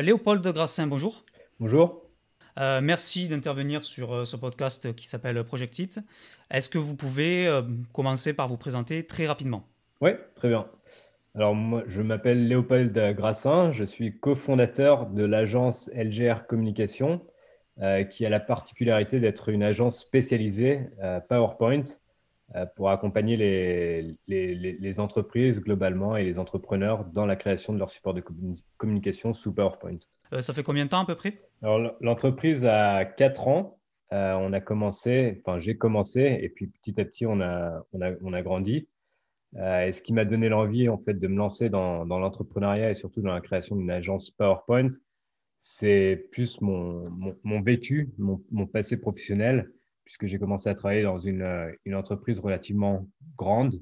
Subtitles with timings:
[0.00, 1.24] Léopold Grassin, bonjour.
[1.60, 2.02] Bonjour.
[2.58, 6.00] Euh, merci d'intervenir sur euh, ce podcast qui s'appelle Project It.
[6.50, 7.62] Est-ce que vous pouvez euh,
[7.92, 9.64] commencer par vous présenter très rapidement?
[10.00, 10.66] Oui, très bien.
[11.34, 17.20] Alors moi, je m'appelle Léopold Grassin, je suis cofondateur de l'agence LGR Communication,
[18.10, 20.88] qui a la particularité d'être une agence spécialisée
[21.28, 21.84] PowerPoint
[22.76, 28.14] pour accompagner les, les, entreprises globalement et les entrepreneurs dans la création de leur support
[28.14, 28.22] de
[28.78, 29.98] communication sous PowerPoint.
[30.32, 31.40] Euh, ça fait combien de temps à peu près?
[31.62, 33.78] Alors, l'entreprise a 4 ans.
[34.12, 38.00] Euh, on a commencé, enfin, j'ai commencé, et puis petit à petit, on a, on
[38.00, 38.88] a, on a grandi.
[39.56, 42.90] Euh, et ce qui m'a donné l'envie, en fait, de me lancer dans, dans l'entrepreneuriat
[42.90, 44.88] et surtout dans la création d'une agence PowerPoint,
[45.58, 49.70] c'est plus mon, mon, mon vécu, mon, mon, passé professionnel,
[50.08, 53.78] puisque j'ai commencé à travailler dans une, une entreprise relativement grande,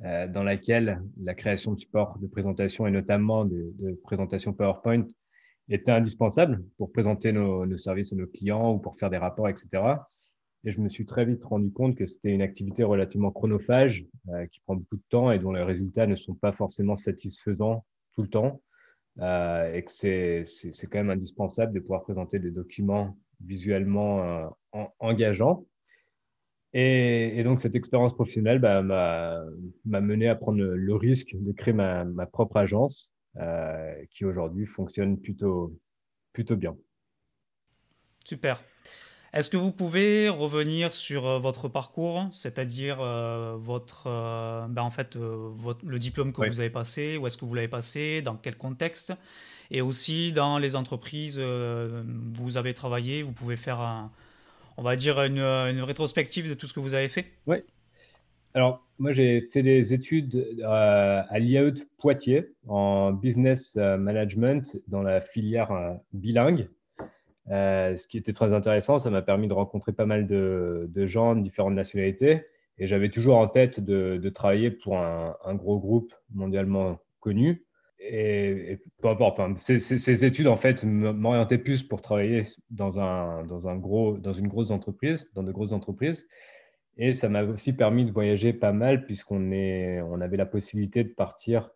[0.00, 5.04] dans laquelle la création de support de présentation et notamment de, de présentation PowerPoint
[5.68, 9.82] était indispensable pour présenter nos, services à nos clients ou pour faire des rapports, etc.
[10.64, 14.46] Et je me suis très vite rendu compte que c'était une activité relativement chronophage, euh,
[14.46, 18.22] qui prend beaucoup de temps et dont les résultats ne sont pas forcément satisfaisants tout
[18.22, 18.62] le temps.
[19.20, 25.66] Euh, et que c'est quand même indispensable de pouvoir présenter des documents visuellement euh, engageants.
[26.74, 32.04] Et, donc, cette expérience professionnelle bah, m'a mené à prendre le, risque de créer ma,
[32.04, 35.78] ma propre agence euh, qui aujourd'hui fonctionne plutôt,
[36.32, 36.76] plutôt bien.
[38.24, 38.64] Super.
[39.32, 44.04] Est-ce que vous pouvez revenir sur euh, votre parcours, c'est-à-dire euh, votre,
[44.68, 48.22] ben en fait, le diplôme que vous avez passé, où est-ce que vous l'avez passé,
[48.22, 49.12] dans quel contexte,
[49.70, 54.10] et aussi dans les entreprises où vous avez travaillé, vous pouvez faire,
[54.78, 57.58] on va dire, une, rétrospective de tout ce que vous avez fait Oui,
[58.54, 64.78] alors, moi, j'ai fait des études euh, à l'IAE de Poitiers en business euh, management
[64.88, 66.68] dans la filière euh, bilingue.
[67.48, 71.42] ce qui était très intéressant, ça m'a permis de rencontrer pas mal de, gens de
[71.42, 72.46] différentes nationalités.
[72.78, 77.64] Et j'avais toujours en tête de, travailler pour un, gros groupe mondialement connu.
[78.00, 83.76] Et, peu importe, ces, études, en fait, m'orientaient plus pour travailler dans, un, dans, un
[83.76, 86.26] gros, dans une grosse entreprise, dans de grosses entreprises.
[86.96, 91.10] Et ça m'a aussi permis de voyager pas mal puisqu'on on avait la possibilité de
[91.10, 91.70] partir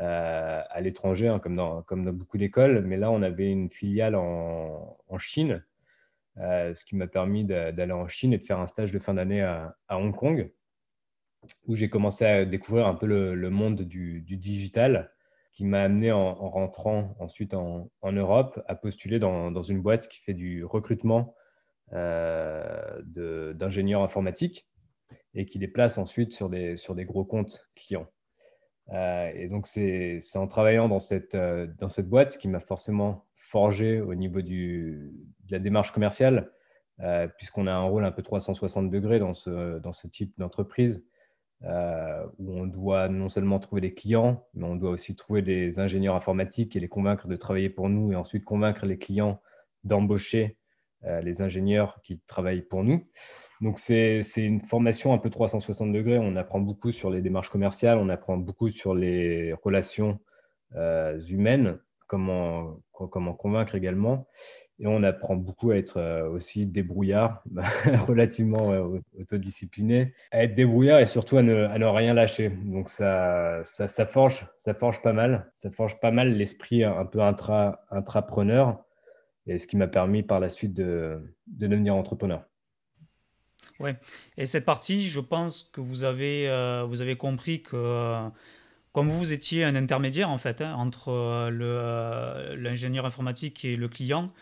[0.00, 2.82] euh, à l'étranger, hein, comme, dans, comme dans beaucoup d'écoles.
[2.84, 5.64] Mais là, on avait une filiale en, Chine,
[6.38, 9.14] euh, ce qui m'a permis d'aller en Chine et de faire un stage de fin
[9.14, 10.50] d'année à, Hong Kong,
[11.68, 15.12] où j'ai commencé à découvrir un peu le, monde du, digital,
[15.54, 20.34] qui m'a amené en, rentrant ensuite en, Europe à postuler dans, une boîte qui fait
[20.34, 21.34] du recrutement
[21.92, 23.00] euh,
[23.54, 24.68] d'ingénieurs informatiques
[25.32, 28.08] et qui les place ensuite sur des, sur des gros comptes clients.
[28.92, 33.24] Euh, et donc, c'est en travaillant dans cette, euh, dans cette boîte qui m'a forcément
[33.34, 35.12] forgé au niveau de
[35.50, 36.50] la démarche commerciale,
[37.36, 41.06] puisqu'on a un rôle un peu 360 degrés dans ce, dans ce type d'entreprise,
[41.66, 46.14] où on doit non seulement trouver des clients, mais on doit aussi trouver des ingénieurs
[46.14, 49.40] informatiques et les convaincre de travailler pour nous, et ensuite convaincre les clients
[49.82, 50.58] d'embaucher
[51.06, 53.06] euh, les ingénieurs qui travaillent pour nous.
[53.60, 56.18] Donc, c'est une formation un peu 360 degrés.
[56.18, 60.18] On apprend beaucoup sur les démarches commerciales, on apprend beaucoup sur les relations
[60.76, 64.26] euh, humaines, comment, comment convaincre également.
[64.80, 67.44] Et on apprend beaucoup à être euh, aussi débrouillard,
[68.08, 68.72] relativement
[69.18, 72.50] autodiscipliné, à être débrouillard et surtout à ne, à ne rien lâcher.
[72.50, 75.52] Donc ça, ça, forge, ça forge pas mal.
[75.56, 78.84] Ça forge pas mal l'esprit un peu intra, intrapreneur
[79.46, 82.42] et ce qui m'a permis par la suite de, devenir entrepreneur.
[83.80, 83.90] Oui,
[84.36, 88.28] et cette partie, je pense que vous avez, euh, vous avez compris que euh,
[88.92, 94.32] comme vous étiez un intermédiaire en fait hein, entre euh, l'ingénieur informatique et le client,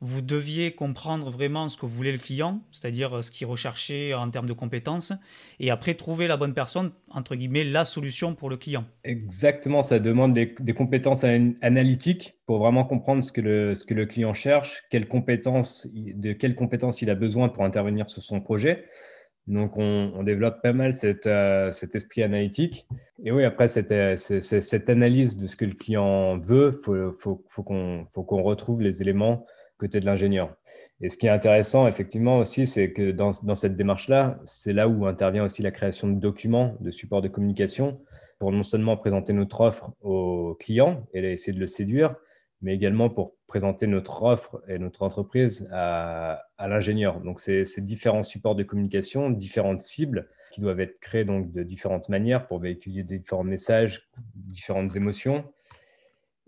[0.00, 4.46] vous deviez comprendre vraiment ce que voulait le client, c'est-à-dire ce qu'il recherchait en termes
[4.46, 5.14] de compétences,
[5.58, 8.84] et après trouver la bonne personne, entre guillemets, la solution pour le client.
[9.04, 14.04] Exactement, ça demande des, compétences analytiques pour vraiment comprendre ce que le, ce que le
[14.04, 18.84] client cherche, quelles compétences, de quelles compétences il a besoin pour intervenir sur son projet.
[19.46, 22.84] Donc, on, développe pas mal cette, euh, cet esprit analytique.
[23.24, 27.12] Et oui, après, cette, euh, cette, analyse de ce que le client veut, il faut,
[27.12, 29.46] faut, faut qu'on retrouve les éléments
[29.78, 30.54] côté de l'ingénieur.
[31.00, 35.06] Et ce qui est intéressant, effectivement, aussi, c'est que dans, cette démarche-là, c'est là où
[35.06, 38.00] intervient aussi la création de documents, de supports de communication,
[38.38, 42.14] pour non seulement présenter notre offre au client et essayer de le séduire,
[42.62, 47.20] mais également pour présenter notre offre et notre entreprise à, l'ingénieur.
[47.20, 52.08] Donc, c'est différents supports de communication, différentes cibles qui doivent être créés donc de différentes
[52.08, 55.44] manières pour véhiculer différents messages, différentes émotions.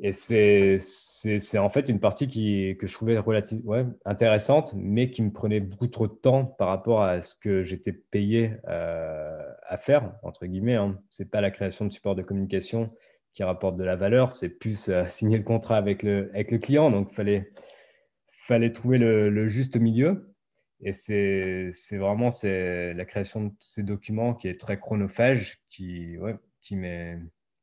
[0.00, 5.32] Et c'est en fait une partie qui, que je trouvais ouais, intéressante, mais qui me
[5.32, 10.12] prenait beaucoup trop de temps par rapport à ce que j'étais payé euh, à faire,
[10.22, 10.76] entre guillemets.
[10.76, 11.00] Hein.
[11.10, 12.94] Ce n'est pas la création de support de communication
[13.32, 16.58] qui rapporte de la valeur, c'est plus euh, signer le contrat avec le, avec le
[16.58, 16.92] client.
[16.92, 17.50] Donc, il fallait,
[18.28, 20.32] fallait trouver le, juste milieu.
[20.80, 26.16] Et c'est vraiment la création de ces documents qui est très chronophage, qui,
[26.62, 27.18] qui m'est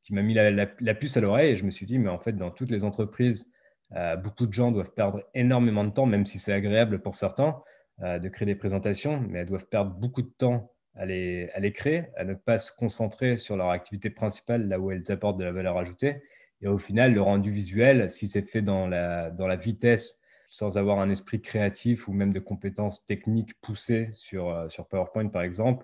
[0.06, 2.34] qui m'a mis la, puce à l'oreille et je me suis dit, mais en fait,
[2.34, 3.52] dans toutes les entreprises,
[3.96, 7.60] euh, beaucoup de gens doivent perdre énormément de temps, même si c'est agréable pour certains
[8.04, 12.04] euh, de créer des présentations, mais elles doivent perdre beaucoup de temps à les, créer,
[12.18, 15.52] à ne pas se concentrer sur leur activité principale, là où elles apportent de la
[15.52, 16.22] valeur ajoutée.
[16.62, 21.10] Et au final, le rendu visuel, si c'est fait dans la, vitesse, sans avoir un
[21.10, 25.84] esprit créatif ou même de compétences techniques poussées sur, euh, sur PowerPoint, par exemple,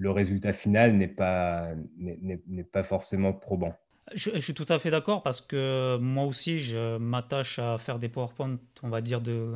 [0.00, 1.68] le résultat final n'est pas,
[1.98, 3.74] n'est pas forcément probant.
[4.14, 8.08] Je, suis tout à fait d'accord parce que moi aussi, je m'attache à faire des
[8.08, 9.52] PowerPoint, on va dire, de,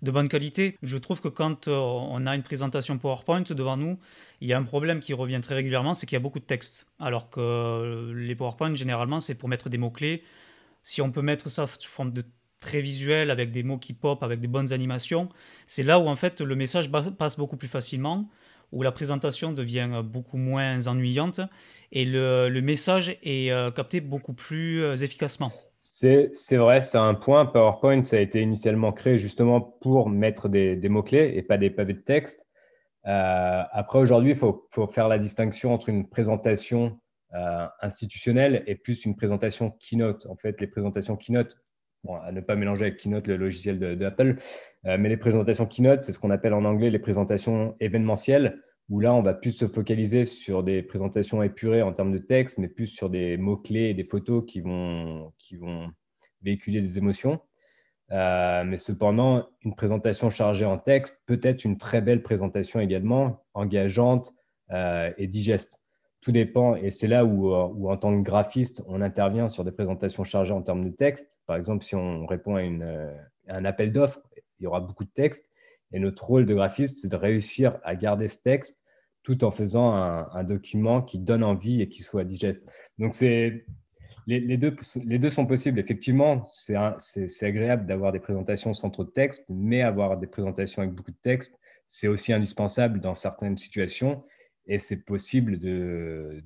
[0.00, 0.78] de bonne qualité.
[0.82, 3.98] Je trouve que quand euh, on a une présentation PowerPoint devant nous,
[4.40, 6.44] il y a un problème qui revient très régulièrement, c'est qu'il y a beaucoup de
[6.44, 6.86] texte.
[6.98, 10.24] Alors que les PowerPoint, généralement, c'est pour mettre des mots-clés.
[10.84, 12.24] Si on peut mettre ça sous forme de
[12.60, 15.28] très visuel, avec des mots qui pop, avec des bonnes animations,
[15.66, 18.26] c'est là où en fait le message passe beaucoup plus facilement
[18.72, 21.40] où la présentation devient beaucoup moins ennuyante
[21.92, 25.52] et le, message est euh, capté beaucoup plus euh, efficacement.
[25.78, 27.46] C'est vrai, c'est un point.
[27.46, 31.94] PowerPoint, ça a été initialement créé justement pour mettre des, mots-clés et pas des pavés
[31.94, 32.46] de texte.
[33.06, 36.98] Euh, après, aujourd'hui, il faut, faire la distinction entre une présentation
[37.82, 40.24] institutionnelle et plus une présentation Keynote.
[40.26, 41.58] En fait, les présentations Keynote,
[42.22, 44.40] à ne pas mélanger avec Keynote, le logiciel d'Apple, euh,
[44.86, 49.12] mais les présentations Keynote, c'est ce qu'on appelle en anglais les présentations événementielles, où là,
[49.14, 52.86] on va plus se focaliser sur des présentations épurées en termes de texte, mais plus
[52.86, 55.90] sur des mots-clés et des photos qui vont, qui vont
[56.42, 57.40] véhiculer des émotions.
[58.12, 63.44] Euh, mais cependant, une présentation chargée en texte peut être une très belle présentation également,
[63.54, 64.32] engageante
[64.70, 65.80] euh, et digeste
[66.26, 69.62] tout dépend, et c'est là où, euh, où, en tant que graphiste, on intervient sur
[69.62, 71.38] des présentations chargées en termes de texte.
[71.46, 73.14] Par exemple, si on répond à, une, euh,
[73.46, 74.20] un appel d'offres,
[74.60, 75.50] il y aura beaucoup de texte.
[75.92, 78.82] Et notre rôle de graphiste, c'est de réussir à garder ce texte
[79.22, 82.62] tout en faisant un, document qui donne envie et qui soit digeste.
[82.96, 83.64] Donc, c'est,
[84.28, 85.80] les, deux, les deux sont possibles.
[85.80, 86.76] Effectivement, c'est,
[87.42, 91.16] agréable d'avoir des présentations sans trop de texte, mais avoir des présentations avec beaucoup de
[91.16, 91.58] texte,
[91.88, 94.24] c'est aussi indispensable dans certaines situations
[94.68, 95.58] et c'est possible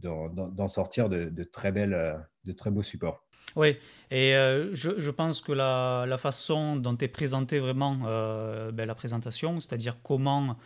[0.01, 3.27] d'en sortir de, très de très beaux supports.
[3.57, 3.77] Oui,
[4.11, 9.61] et euh, je, pense que la, façon dont est présentée vraiment euh, ben, la présentation,
[9.61, 10.57] c'est-à-dire comment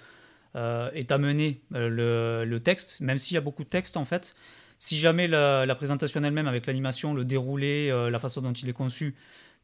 [0.56, 4.36] est amené le, texte, même s'il y a beaucoup de texte en fait,
[4.78, 8.74] si jamais la, la présentation elle-même avec l'animation, le déroulé, la façon dont il est
[8.74, 9.16] conçu,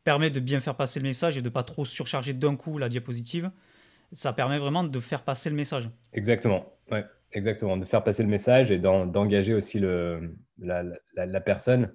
[0.03, 2.89] permet de bien faire passer le message et de pas trop surcharger d'un coup la
[2.89, 3.51] diapositive,
[4.13, 5.89] ça permet vraiment de faire passer le message.
[6.13, 7.05] Exactement, ouais.
[7.33, 11.93] Exactement, de faire passer le message et d'engager aussi le, la, personne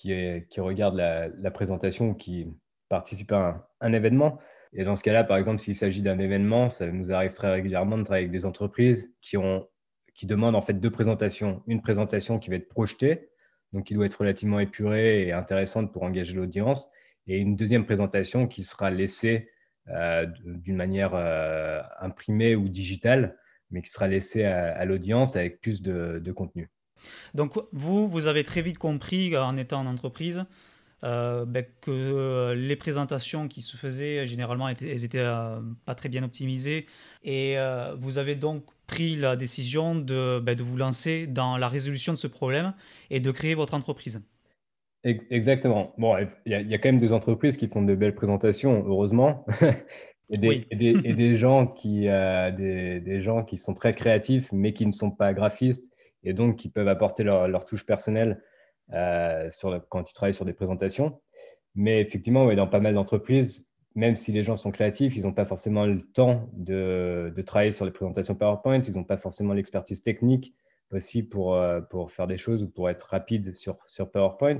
[0.00, 2.48] qui, regarde la, présentation ou qui
[2.88, 4.38] participe à un, événement.
[4.72, 7.98] Et dans ce cas-là, par exemple, s'il s'agit d'un événement, ça nous arrive très régulièrement
[7.98, 9.68] de travailler avec des entreprises qui, ont,
[10.14, 11.62] qui demandent en fait deux présentations.
[11.66, 13.30] Une présentation qui va être projetée,
[13.72, 16.90] donc qui doit être relativement épurée et intéressante pour engager l'audience,
[17.26, 19.50] et une deuxième présentation qui sera laissée
[19.88, 23.36] euh, d'une manière euh, imprimée ou digitale
[23.70, 26.70] mais qui sera laissé à, l'audience avec plus de, contenu.
[27.34, 30.44] Donc vous, vous avez très vite compris en étant en entreprise
[31.02, 36.08] euh, ben, que euh, les présentations qui se faisaient, généralement, elles étaient euh, pas très
[36.08, 36.86] bien optimisées.
[37.24, 37.56] Et
[37.98, 42.18] vous avez donc pris la décision de, ben, de vous lancer dans la résolution de
[42.18, 42.74] ce problème
[43.10, 44.22] et de créer votre entreprise.
[45.02, 45.94] Exactement.
[45.96, 49.46] Bon, il y, y, a quand même des entreprises qui font de belles présentations, heureusement.
[50.30, 50.76] Et des, et
[51.14, 55.10] des, gens qui, euh, des, des, gens qui sont très créatifs, mais qui ne sont
[55.10, 55.90] pas graphistes,
[56.24, 58.42] et donc qui peuvent apporter leur, touche personnelle
[58.92, 59.48] euh,
[59.88, 61.20] quand ils travaillent sur des présentations.
[61.74, 65.44] Mais effectivement, dans pas mal d'entreprises, même si les gens sont créatifs, ils n'ont pas
[65.44, 70.54] forcément le temps de, travailler sur les présentations PowerPoint, ils n'ont pas forcément l'expertise technique
[70.92, 74.58] aussi pour, euh, pour faire des choses ou pour être rapide sur, sur PowerPoint.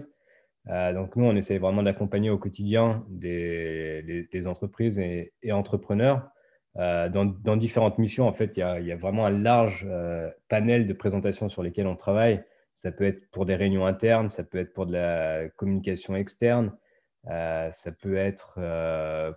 [0.69, 6.31] Euh, donc nous, on essaie vraiment d'accompagner au quotidien des, entreprises et, entrepreneurs
[6.79, 8.29] euh, dans, différentes missions.
[8.29, 11.97] En fait, il y a, vraiment un large euh, panel de présentations sur lesquelles on
[11.97, 12.43] travaille.
[12.75, 16.73] Ça peut être pour des réunions internes, ça peut être pour de la communication externe,
[17.27, 18.61] ça peut être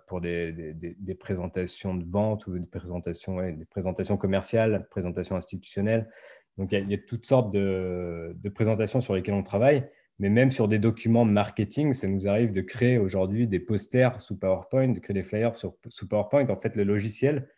[0.06, 0.84] pour des,
[1.18, 6.08] présentations de vente ou des présentations, des présentations commerciales, présentations institutionnelles.
[6.56, 9.84] Donc il y, a, toutes sortes de présentations sur lesquelles on travaille.
[10.20, 14.38] Mais même sur des documents marketing, ça nous arrive de créer aujourd'hui des posters sous
[14.38, 16.48] PowerPoint, de créer des flyers sous PowerPoint.
[16.50, 17.48] En fait, le logiciel,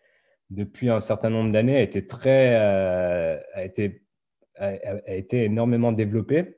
[0.50, 4.02] depuis un certain nombre d'années, a été très, euh, a été,
[4.56, 4.75] a,
[5.14, 6.56] été énormément développé.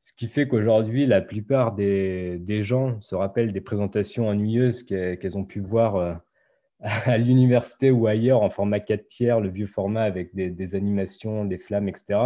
[0.00, 5.38] Ce qui fait qu'aujourd'hui, la plupart des, des, gens se rappellent des présentations ennuyeuses qu'elles
[5.38, 6.14] ont pu voir euh,
[6.80, 11.58] à l'université ou ailleurs en format 4 tiers, le vieux format avec des animations, des
[11.58, 12.18] flammes, etc.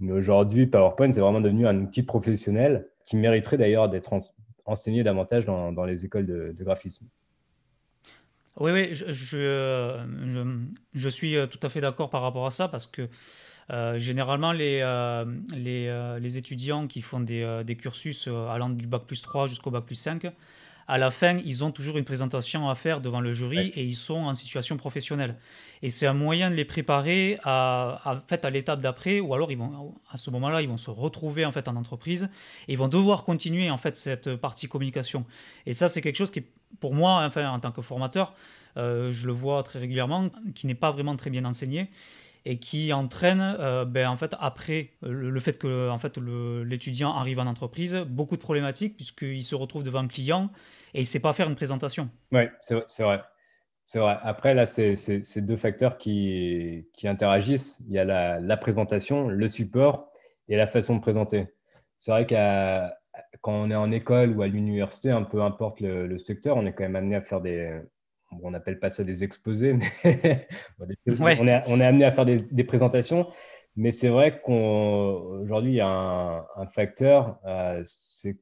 [0.00, 4.12] Mais aujourd'hui, PowerPoint, c'est vraiment devenu un outil professionnel qui mériterait d'ailleurs d'être
[4.66, 7.06] enseigné davantage dans, dans les écoles de, graphisme.
[8.58, 10.46] Oui, oui, je, je,
[10.94, 13.08] je, suis euh, tout à fait d'accord par rapport à ça parce que
[13.70, 19.02] euh, généralement, les, euh, les, les, étudiants qui font des, des cursus allant du bac
[19.06, 20.26] plus 3 jusqu'au bac plus 5,
[20.88, 23.96] à la fin, ils ont toujours une présentation à faire devant le jury et ils
[23.96, 25.36] sont en situation professionnelle.
[25.82, 29.58] Et c'est un moyen de les préparer à, fait, à l'étape d'après, ou alors ils
[29.58, 32.28] vont, à ce moment-là, ils vont se retrouver en fait en entreprise
[32.68, 35.26] et ils vont devoir continuer en fait cette partie communication.
[35.66, 36.44] Et ça, c'est quelque chose qui,
[36.80, 38.32] pour moi, enfin, en tant que formateur,
[38.76, 41.90] euh, je le vois très régulièrement, qui n'est pas vraiment très bien enseigné
[42.44, 47.40] et qui entraîne, euh, ben, en fait, après le, fait que en fait, l'étudiant arrive
[47.40, 50.50] en entreprise, beaucoup de problématiques puisqu'il se retrouve devant un client
[50.94, 52.10] et il ne sait pas faire une présentation.
[52.32, 53.20] Oui, c'est vrai.
[53.84, 54.16] C'est vrai.
[54.22, 57.80] Après, là, c'est deux facteurs qui, qui, interagissent.
[57.86, 60.10] Il y a la, la, présentation, le support
[60.48, 61.46] et la façon de présenter.
[61.96, 62.96] C'est vrai qu'à
[63.40, 66.66] quand on est en école ou à l'université, un peu importe le, le, secteur, on
[66.66, 67.80] est quand même amené à faire des,
[68.42, 69.86] on n'appelle pas ça des exposés, mais
[70.80, 73.28] on, est, on, est, amené à faire des, présentations.
[73.76, 78.38] Mais c'est vrai qu'aujourd'hui, il y a un, facteur, euh, c'est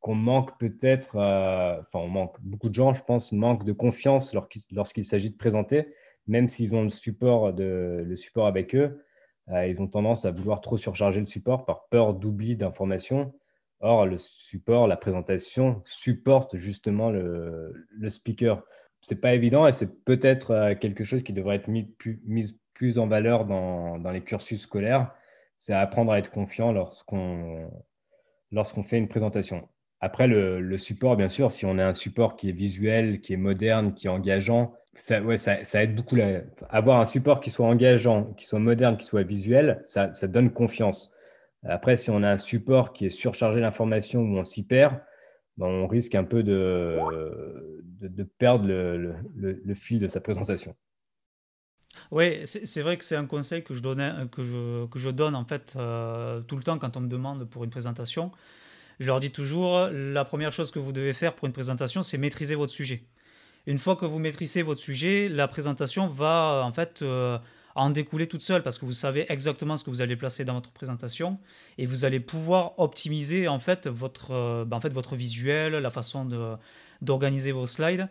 [0.00, 4.34] qu'on manque peut-être, euh, enfin, on manque, beaucoup de gens, je pense, manquent de confiance
[4.34, 5.88] lorsqu'il s'agit de présenter,
[6.26, 9.04] même s'ils ont le support, de, le support avec eux.
[9.50, 13.34] Euh, ils ont tendance à vouloir trop surcharger le support par peur d'oubli d'informations.
[13.80, 18.62] Or, le support, la présentation supporte justement le, le speaker
[19.00, 22.20] c'est pas évident et c'est peut-être euh, quelque chose qui devrait être mis plus,
[22.74, 25.14] plus en valeur dans, dans les cursus scolaires.
[25.58, 27.70] C'est apprendre à être confiant lorsqu'on
[28.52, 29.68] lorsqu'on fait une présentation.
[30.00, 33.38] Après, le, support, bien sûr, si on a un support qui est visuel, qui est
[33.38, 36.16] moderne, qui est engageant, ça, aide beaucoup.
[36.68, 41.10] Avoir un support qui soit engageant, qui soit moderne, qui soit visuel, ça, donne confiance.
[41.64, 45.00] Après, si on a un support qui est surchargé d'informations ou on s'y perd,
[45.56, 46.96] ben, on risque un peu de,
[48.38, 50.76] perdre le, fil de sa présentation.
[52.12, 56.56] Oui, c'est vrai que c'est un conseil que je, je donne en fait euh, tout
[56.56, 58.30] le temps quand on me demande pour une présentation.
[59.00, 62.18] Je leur dis toujours, la première chose que vous devez faire pour une présentation, c'est
[62.18, 63.04] maîtriser votre sujet.
[63.66, 67.38] Une fois que vous maîtrisez votre sujet, la présentation va en fait euh,
[67.74, 70.54] en découler toute seule parce que vous savez exactement ce que vous allez placer dans
[70.54, 71.38] votre présentation
[71.76, 75.90] et vous allez pouvoir optimiser en fait votre, euh, ben, en fait, votre visuel, la
[75.90, 76.58] façon
[77.02, 78.08] d'organiser vos slides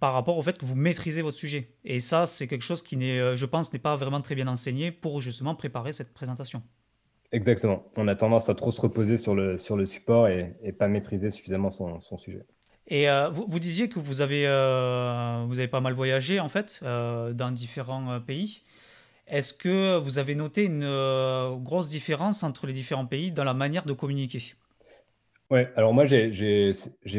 [0.00, 1.70] par rapport au fait que vous maîtrisez votre sujet.
[1.84, 4.90] Et ça, c'est quelque chose qui, euh, je pense, n'est pas vraiment très bien enseigné
[4.90, 6.62] pour justement préparer cette présentation.
[7.34, 7.84] Exactement.
[7.96, 10.88] On a tendance à trop se reposer sur le, sur le support et, et pas
[10.88, 12.44] maîtriser suffisamment son, son sujet.
[12.86, 14.44] Et euh, vous, vous, disiez que vous avez,
[15.46, 18.62] vous avez pas mal voyagé en fait dans différents pays.
[19.26, 23.54] Est-ce que vous avez noté une euh, grosse différence entre les différents pays dans la
[23.54, 24.54] manière de communiquer?
[25.50, 26.72] Oui, alors moi j'ai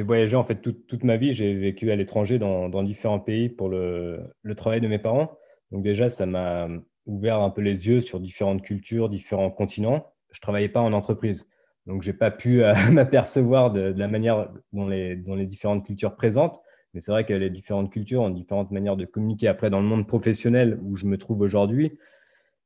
[0.03, 4.19] voyagé en fait toute, ma vie, j'ai vécu à l'étranger dans, différents pays pour le,
[4.55, 5.37] travail de mes parents.
[5.71, 6.67] Donc déjà ça m'a
[7.05, 10.11] ouvert un peu les yeux sur différentes cultures, différents continents.
[10.31, 11.47] Je ne travaillais pas en entreprise,
[11.85, 16.15] donc je pas pu euh, m'apercevoir de, la manière dont les, dont les différentes cultures
[16.15, 16.61] présentent.
[16.93, 19.49] Mais c'est vrai que les différentes cultures ont différentes manières de communiquer.
[19.49, 21.99] Après, dans le monde professionnel où je me trouve aujourd'hui,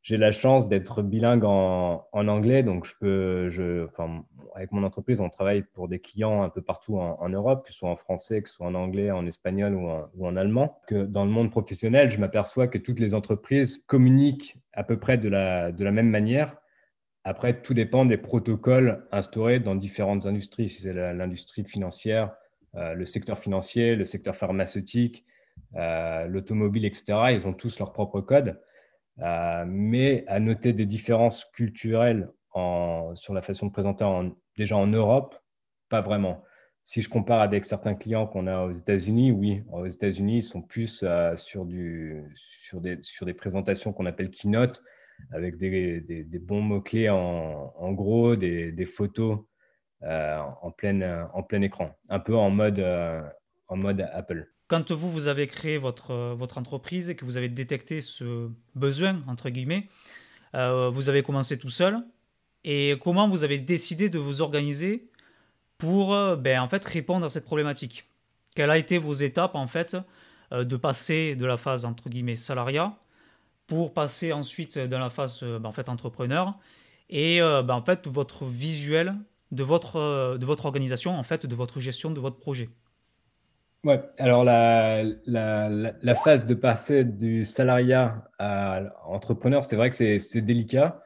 [0.01, 2.63] j'ai la chance d'être bilingue en, anglais.
[2.63, 4.23] Donc, je peux, enfin,
[4.55, 7.77] avec mon entreprise, on travaille pour des clients un peu partout en, Europe, que ce
[7.77, 10.79] soit en français, que ce soit en anglais, en espagnol ou en, allemand.
[10.91, 15.27] Dans le monde professionnel, je m'aperçois que toutes les entreprises communiquent à peu près de
[15.27, 16.55] la, de la même manière.
[17.25, 20.69] Après, tout dépend des protocoles instaurés dans différentes industries.
[20.69, 22.33] Si c'est l'industrie financière,
[22.75, 25.25] euh, le secteur financier, le secteur pharmaceutique,
[25.75, 27.31] euh, l'automobile, etc.
[27.31, 28.59] Ils ont tous leur propre code.
[29.21, 32.29] Euh, mais à noter des différences culturelles
[33.15, 34.05] sur la façon de présenter
[34.57, 35.35] déjà en Europe,
[35.87, 36.43] pas vraiment.
[36.83, 40.61] Si je compare avec certains clients qu'on a aux États-Unis, oui, aux États-Unis, ils sont
[40.61, 44.81] plus sur, des, présentations qu'on appelle keynote,
[45.31, 49.39] avec des, bons mots-clés en, gros, des, photos
[50.03, 53.21] euh, en, plein, euh, écran, un peu euh,
[53.67, 54.51] en mode Apple.
[54.69, 59.21] Quand vous, vous avez créé votre, votre entreprise et que vous avez détecté ce besoin,
[59.27, 59.89] entre guillemets,
[60.53, 62.01] vous avez commencé tout seul.
[62.63, 65.09] et comment vous avez décidé de vous organiser
[65.77, 68.05] pour ben, en fait, répondre à cette problématique?
[68.55, 69.97] Quelles ont été vos étapes en fait
[70.51, 72.97] de passer de la phase entre guillemets salariat
[73.67, 76.57] pour passer ensuite dans la phase ben, en fait, entrepreneur?
[77.09, 79.15] Et ben, en fait votre visuel
[79.51, 82.69] de votre, de votre organisation, en fait, de votre gestion de votre projet?
[83.85, 91.01] Ouais, alors la, phase de passer du salariat à entrepreneur, c'est vrai que c'est délicat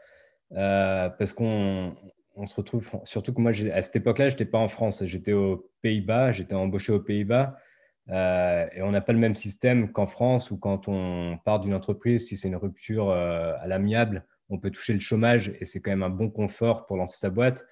[0.54, 1.94] euh, parce qu'on
[2.36, 5.34] on se retrouve, surtout que moi, à cette époque-là, je n'étais pas en France, j'étais
[5.34, 7.56] aux Pays-Bas, j'étais embauché aux Pays-Bas
[8.10, 11.76] euh, et on n'a pas le même système qu'en France où quand on part d'une
[11.76, 15.80] entreprise, si c'est une rupture euh, à l'amiable, on peut toucher le chômage et c'est
[15.80, 17.66] quand même un bon confort pour lancer sa boîte.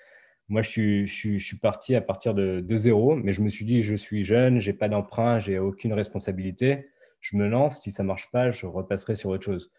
[0.52, 4.26] Moi, je suis, parti à partir de, zéro, mais je me suis dit, je suis
[4.26, 6.90] jeune, je n'ai pas d'emprunt, j'ai aucune responsabilité.
[7.22, 9.72] Je me lance, si ça ne marche pas, je repasserai sur autre chose.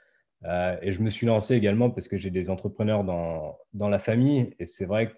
[0.45, 3.99] Euh, et je me suis lancé également parce que j'ai des entrepreneurs dans, dans la
[3.99, 4.55] famille.
[4.59, 5.15] Et c'est vrai que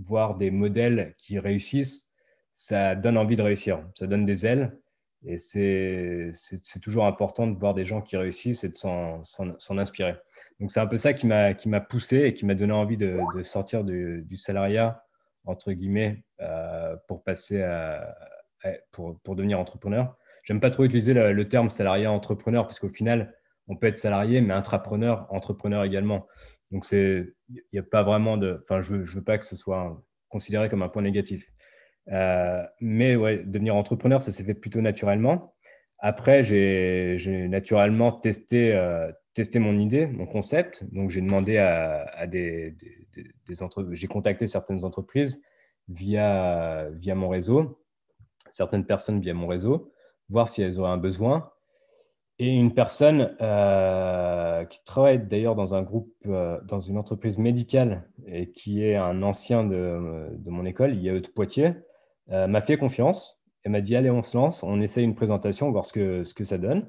[0.00, 2.12] voir des modèles qui réussissent,
[2.52, 3.86] ça donne envie de réussir.
[3.94, 4.76] Ça donne des ailes.
[5.26, 6.32] Et c'est
[6.80, 10.14] toujours important de voir des gens qui réussissent et de s'en inspirer.
[10.60, 13.84] Donc, c'est un peu ça qui m'a poussé et qui m'a donné envie de, sortir
[13.84, 15.04] du, salariat,
[15.44, 17.62] entre guillemets, euh, pour passer
[18.92, 20.16] pour, devenir entrepreneur.
[20.44, 23.34] J'aime pas trop utiliser le, terme salariat entrepreneur parce qu'au final,
[23.68, 26.26] on peut être salarié, mais intrapreneur, entrepreneur également.
[26.70, 27.32] Donc, il
[27.72, 28.60] n'y a pas vraiment de.
[28.62, 31.52] Enfin, je ne veux, pas que ce soit considéré comme un point négatif.
[32.12, 35.54] Euh, mais ouais, devenir entrepreneur, ça s'est fait plutôt naturellement.
[35.98, 40.84] Après, j'ai naturellement testé, euh, testé mon idée, mon concept.
[40.92, 42.76] Donc, j'ai demandé à, des,
[43.60, 45.42] entreprises, j'ai contacté certaines entreprises
[45.88, 47.80] via, via mon réseau,
[48.50, 49.92] certaines personnes via mon réseau,
[50.28, 51.50] voir si elles auraient un besoin.
[52.38, 58.50] Et une personne euh, qui travaille d'ailleurs dans un groupe, dans une entreprise médicale et
[58.50, 61.72] qui est un ancien de, de mon école, IAE de Poitiers,
[62.30, 65.70] euh, m'a fait confiance et m'a dit Allez, on se lance, on essaie une présentation,
[65.70, 66.88] voir ce que, ce que ça donne.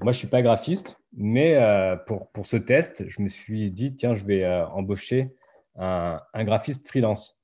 [0.00, 3.72] Moi, je ne suis pas graphiste, mais euh, pour, pour, ce test, je me suis
[3.72, 5.34] dit, tiens, je vais euh, embaucher
[5.74, 7.36] un, un, graphiste freelance.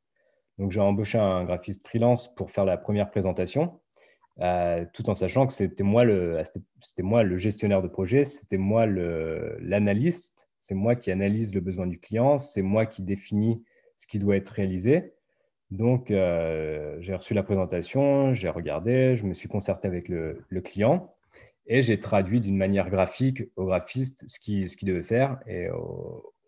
[0.59, 3.81] Donc, j'ai embauché un graphiste freelance pour faire la première présentation,
[4.93, 6.41] tout en sachant que c'était moi, le,
[6.81, 11.89] c'était moi le gestionnaire de projet, c'était moi l'analyste, c'est moi qui analyse le besoin
[11.89, 13.65] du client, c'est moi qui définis
[13.97, 15.15] ce qui doit être réalisé.
[15.71, 21.15] Donc, j'ai reçu la présentation, j'ai regardé, je me suis concerté avec le, client
[21.67, 25.41] et j'ai traduit d'une manière graphique au graphiste ce qu'il devait faire.
[25.47, 25.69] Et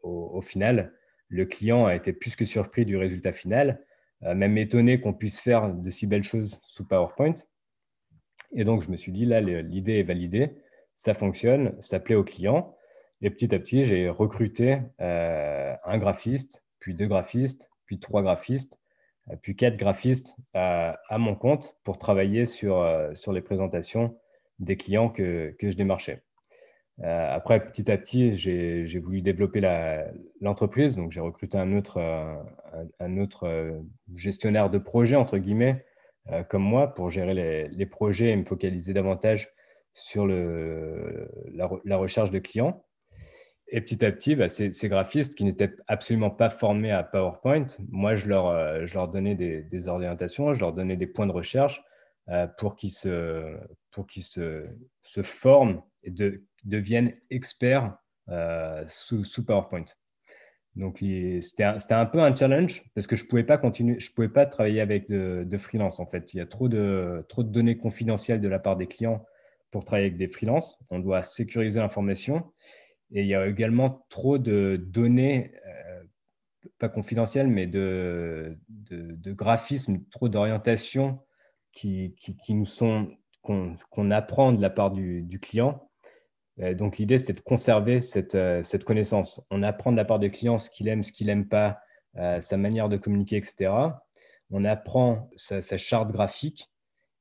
[0.03, 0.93] au, final,
[1.29, 3.81] le client a été plus que surpris du résultat final,
[4.23, 7.35] euh, même étonné qu'on puisse faire de si belles choses sous PowerPoint.
[8.53, 10.53] Et donc, je me suis dit, là, l'idée est validée,
[10.95, 12.75] ça fonctionne, ça plaît au client.
[13.23, 18.79] Et petit à petit, j'ai recruté euh, un graphiste, puis deux graphistes, puis trois graphistes,
[18.79, 18.86] euh,
[19.43, 24.17] puis quatre graphistes à, mon compte pour travailler sur, sur les présentations
[24.59, 26.23] des clients que, que je démarchais.
[27.03, 29.61] Euh, après, petit à petit, j'ai voulu développer
[30.41, 30.97] l'entreprise.
[30.97, 32.35] donc, j'ai recruté un autre, euh,
[33.03, 33.81] euh,
[34.15, 35.85] gestionnaire de projet, entre guillemets,
[36.49, 39.51] comme moi, pour gérer les, projets et me focaliser davantage
[39.93, 42.85] sur la, recherche de clients.
[43.69, 48.15] Et petit à petit, bah, ces, graphistes qui n'étaient absolument pas formés à PowerPoint, moi,
[48.15, 48.53] je leur,
[48.95, 51.83] leur donnais des, orientations, je leur donnais des points de recherche
[52.59, 53.57] pour qu'ils se,
[53.91, 54.69] pour qu'ils se,
[55.23, 57.97] forment et de, deviennent experts
[58.29, 59.85] euh, sous, PowerPoint.
[60.75, 60.99] Donc,
[61.41, 64.29] c'était un, un, peu un challenge parce que je ne pouvais pas continuer, je pouvais
[64.29, 66.35] pas travailler avec de, de, freelance en fait.
[66.35, 69.25] Il y a trop de, trop de données confidentielles de la part des clients
[69.71, 70.79] pour travailler avec des freelances.
[70.91, 72.53] On doit sécuriser l'information.
[73.13, 76.03] Et il y a également trop de données, euh,
[76.79, 81.21] pas confidentielles, mais de, de, graphismes, trop d'orientation
[81.73, 82.15] qui,
[82.49, 83.11] nous sont
[83.43, 85.89] qu'on apprend de la part du, client.
[86.61, 88.01] Euh, donc, l'idée, c'était de conserver
[88.35, 89.41] euh, cette, connaissance.
[89.51, 91.81] On apprend de la part du client ce qu'il aime, ce qu'il n'aime pas,
[92.41, 93.71] sa manière de communiquer, etc.
[94.51, 96.71] On apprend sa, charte graphique.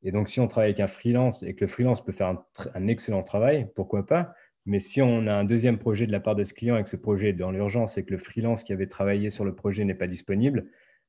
[0.03, 2.37] Et donc, si on travaille avec un freelance et que le freelance peut faire
[2.73, 4.33] un, excellent travail, pourquoi pas?
[4.65, 6.89] Mais si on a un deuxième projet de la part de ce client et que
[6.89, 9.85] ce projet est dans l'urgence et que le freelance qui avait travaillé sur le projet
[9.85, 10.67] n'est pas disponible,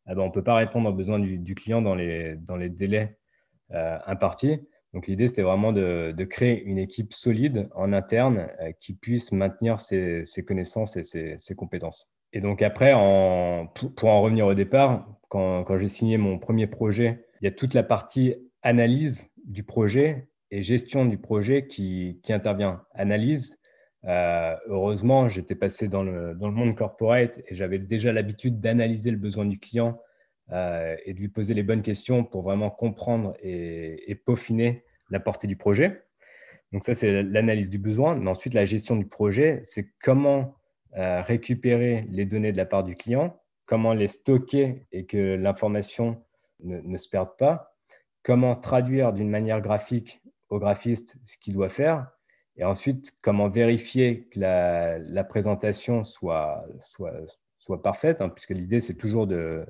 [0.09, 2.37] eh ben, on ne peut pas répondre aux besoins du, client dans les,
[2.69, 3.17] délais
[3.71, 4.61] impartis.
[4.97, 9.79] Donc l'idée, c'était vraiment de, créer une équipe solide en interne euh, qui puisse maintenir
[9.79, 12.09] ses, connaissances et ses, compétences.
[12.33, 12.93] Et donc après,
[13.75, 17.75] pour, en revenir au départ, quand, j'ai signé mon premier projet, il y a toute
[17.75, 20.29] la partie analyse du projet
[20.63, 22.83] gestion du projet qui, intervient.
[22.95, 23.59] Analyse,
[24.05, 29.17] heureusement, j'étais passé dans le, dans le monde corporate et j'avais déjà l'habitude d'analyser le
[29.17, 30.01] besoin du client
[30.51, 35.47] et de lui poser les bonnes questions pour vraiment comprendre et, et peaufiner la portée
[35.47, 36.03] du projet.
[36.73, 38.17] Donc ça, c'est l'analyse du besoin.
[38.17, 40.57] Mais ensuite, la gestion du projet, c'est comment
[40.97, 46.25] euh, récupérer les données de la part du client, comment les stocker et que l'information
[46.61, 47.77] ne, se perde pas,
[48.23, 52.11] comment traduire d'une manière graphique au graphiste ce qu'il doit faire,
[52.57, 57.13] et ensuite comment vérifier que la, présentation soit, soit,
[57.57, 59.67] soit parfaite, hein, puisque l'idée, c'est toujours de,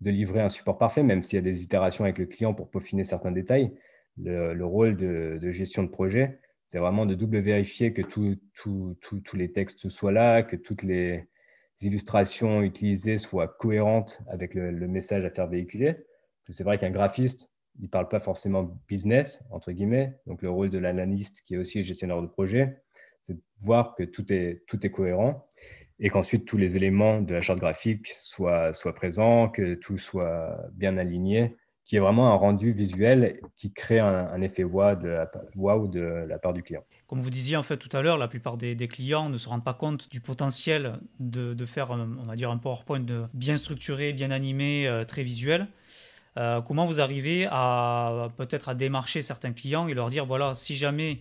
[0.00, 2.70] de livrer un support parfait, même s'il y a des itérations avec le client pour
[2.70, 3.72] peaufiner certains détails
[4.18, 9.88] le, rôle de, gestion de projet, c'est vraiment de double vérifier que tous les textes
[9.88, 11.28] soient là, que toutes les
[11.82, 15.96] illustrations utilisées soient cohérentes avec le, message à faire véhiculer.
[16.48, 20.18] C'est vrai qu'un graphiste, il ne parle pas forcément business, entre guillemets.
[20.26, 22.82] Donc, le rôle de l'analyste, qui est aussi gestionnaire de projet,
[23.22, 25.46] c'est de voir que tout est, tout est cohérent
[25.98, 30.58] et qu'ensuite tous les éléments de la charte graphique soient, soient présents, que tout soit
[30.72, 35.26] bien aligné qui est vraiment un rendu visuel qui crée un, effet wow de, la,
[35.26, 36.84] de la part du client.
[37.06, 39.64] Comme vous disiez en fait tout à l'heure, la plupart des, clients ne se rendent
[39.64, 44.88] pas compte du potentiel de, faire, on va dire, un PowerPoint bien structuré, bien animé,
[44.88, 45.68] euh, très visuel.
[46.38, 50.76] Euh, comment vous arrivez à peut-être à démarcher certains clients et leur dire voilà, si
[50.76, 51.20] jamais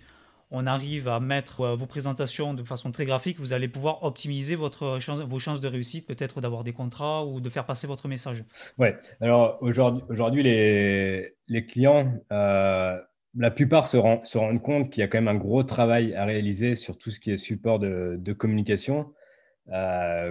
[0.51, 4.56] on arrive à mettre euh, vos présentations de façon très graphique, vous allez pouvoir optimiser
[4.56, 8.43] votre vos chances de réussite, peut-être d'avoir des contrats ou de faire passer votre message.
[8.78, 12.99] Ouais, alors aujourd'hui, les, les, clients, euh,
[13.38, 16.25] la plupart se, se rendent compte qu'il y a quand même un gros travail à
[16.25, 19.13] réaliser sur tout ce qui est support de, communication,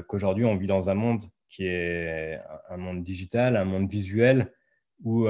[0.08, 4.52] qu'aujourd'hui on vit dans un monde qui est un monde digital, un monde visuel,
[5.02, 5.28] où,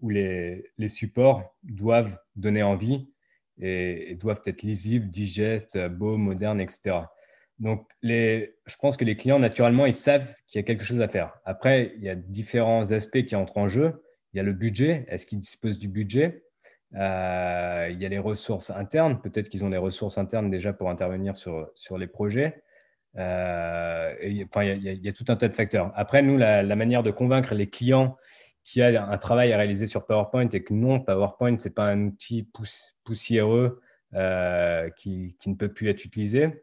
[0.00, 3.08] où les, supports doivent donner envie
[3.60, 7.00] et, doivent être lisibles, digestes, beaux, modernes, etc.
[7.58, 11.08] Donc, je pense que les clients, naturellement, ils savent qu'il y a quelque chose à
[11.08, 11.34] faire.
[11.44, 14.02] Après, il y a différents aspects qui entrent en jeu.
[14.32, 15.04] Il y a le budget.
[15.08, 16.42] Est-ce qu'ils disposent du budget?
[16.94, 19.20] Euh, Il y a les ressources internes.
[19.20, 22.62] Peut-être qu'ils ont des ressources internes déjà pour intervenir sur, les projets.
[23.18, 24.14] Euh,
[24.46, 25.92] enfin, il, y a, tout un tas de facteurs.
[25.96, 28.16] Après, nous, la manière de convaincre les clients
[28.70, 31.86] qui a un travail à réaliser sur PowerPoint et que non, PowerPoint, ce n'est pas
[31.86, 32.48] un outil
[33.04, 33.80] poussiéreux
[34.14, 36.62] euh, qui, ne peut plus être utilisé.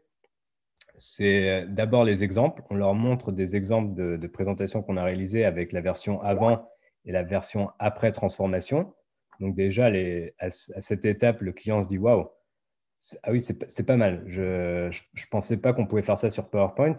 [0.96, 2.62] C'est d'abord les exemples.
[2.70, 6.70] On leur montre des exemples de, présentations qu'on a réalisées avec la version avant
[7.04, 8.94] et la version après transformation.
[9.38, 9.90] Donc déjà,
[10.38, 12.26] à, cette étape, le client se dit, waouh,
[13.22, 14.24] ah oui, c'est pas mal.
[14.26, 16.96] Je ne pensais pas qu'on pouvait faire ça sur PowerPoint.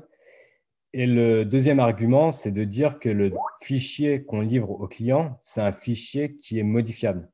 [0.94, 5.62] Et le deuxième argument, c'est de dire que le fichier qu'on livre au client, c'est
[5.62, 7.30] un fichier qui est modifiable.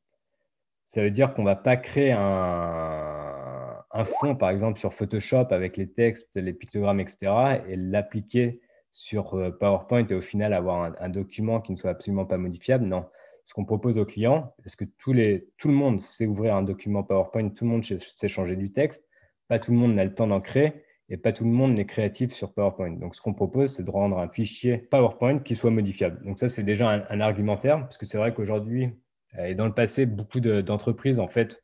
[0.84, 5.78] Ça veut dire qu'on ne va pas créer un, fond, par exemple, sur Photoshop avec
[5.78, 8.60] les textes, les pictogrammes, etc., et l'appliquer
[8.92, 12.86] sur euh, PowerPoint et au final avoir un, document qui ne soit absolument pas modifiable.
[12.86, 13.06] Non.
[13.46, 17.50] Ce qu'on propose au client, parce que tout le monde sait ouvrir un document PowerPoint,
[17.50, 19.08] tout le monde sait changer du texte,
[19.48, 21.86] pas tout le monde n'a le temps d'en créer et pas tout le monde n'est
[21.86, 22.92] créatif sur PowerPoint.
[22.92, 26.24] Donc, ce qu'on propose, c'est de rendre un fichier PowerPoint qui soit modifiable.
[26.26, 28.90] Donc, ça, c'est déjà un, argumentaire, parce que c'est vrai qu'aujourd'hui,
[29.38, 31.64] euh, et dans le passé, beaucoup d'entreprises, en fait,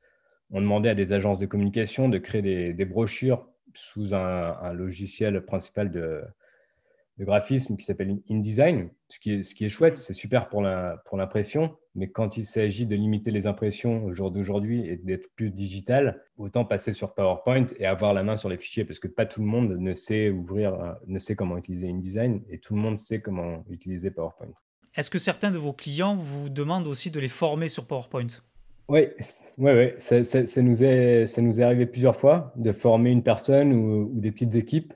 [0.51, 5.91] ont demandé à des agences de communication de créer des, brochures sous un, logiciel principal
[5.91, 6.21] de,
[7.21, 10.63] de graphisme qui s'appelle InDesign, ce qui est, ce qui est chouette, c'est super pour
[10.63, 15.27] l'impression, pour mais quand il s'agit de limiter les impressions au jour d'aujourd'hui et d'être
[15.35, 19.07] plus digital, autant passer sur PowerPoint et avoir la main sur les fichiers parce que
[19.07, 22.81] pas tout le monde ne sait ouvrir, ne sait comment utiliser InDesign et tout le
[22.81, 24.55] monde sait comment utiliser PowerPoint.
[24.95, 28.27] Est-ce que certains de vos clients vous demandent aussi de les former sur PowerPoint?
[28.87, 29.01] Oui,
[29.59, 29.95] ouais, ouais.
[29.99, 34.11] Ça, ça, nous est, ça nous est arrivé plusieurs fois de former une personne ou,
[34.11, 34.93] ou des petites équipes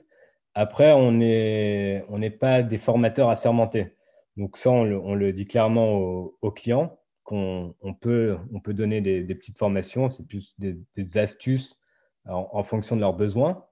[0.58, 3.94] après, on n'est pas des formateurs assermentés.
[4.38, 5.92] Donc ça, on le, dit clairement
[6.40, 11.78] aux, clients qu'on on peut, on peut donner des, petites formations, c'est plus des, astuces
[12.24, 13.66] en, fonction de leurs besoins.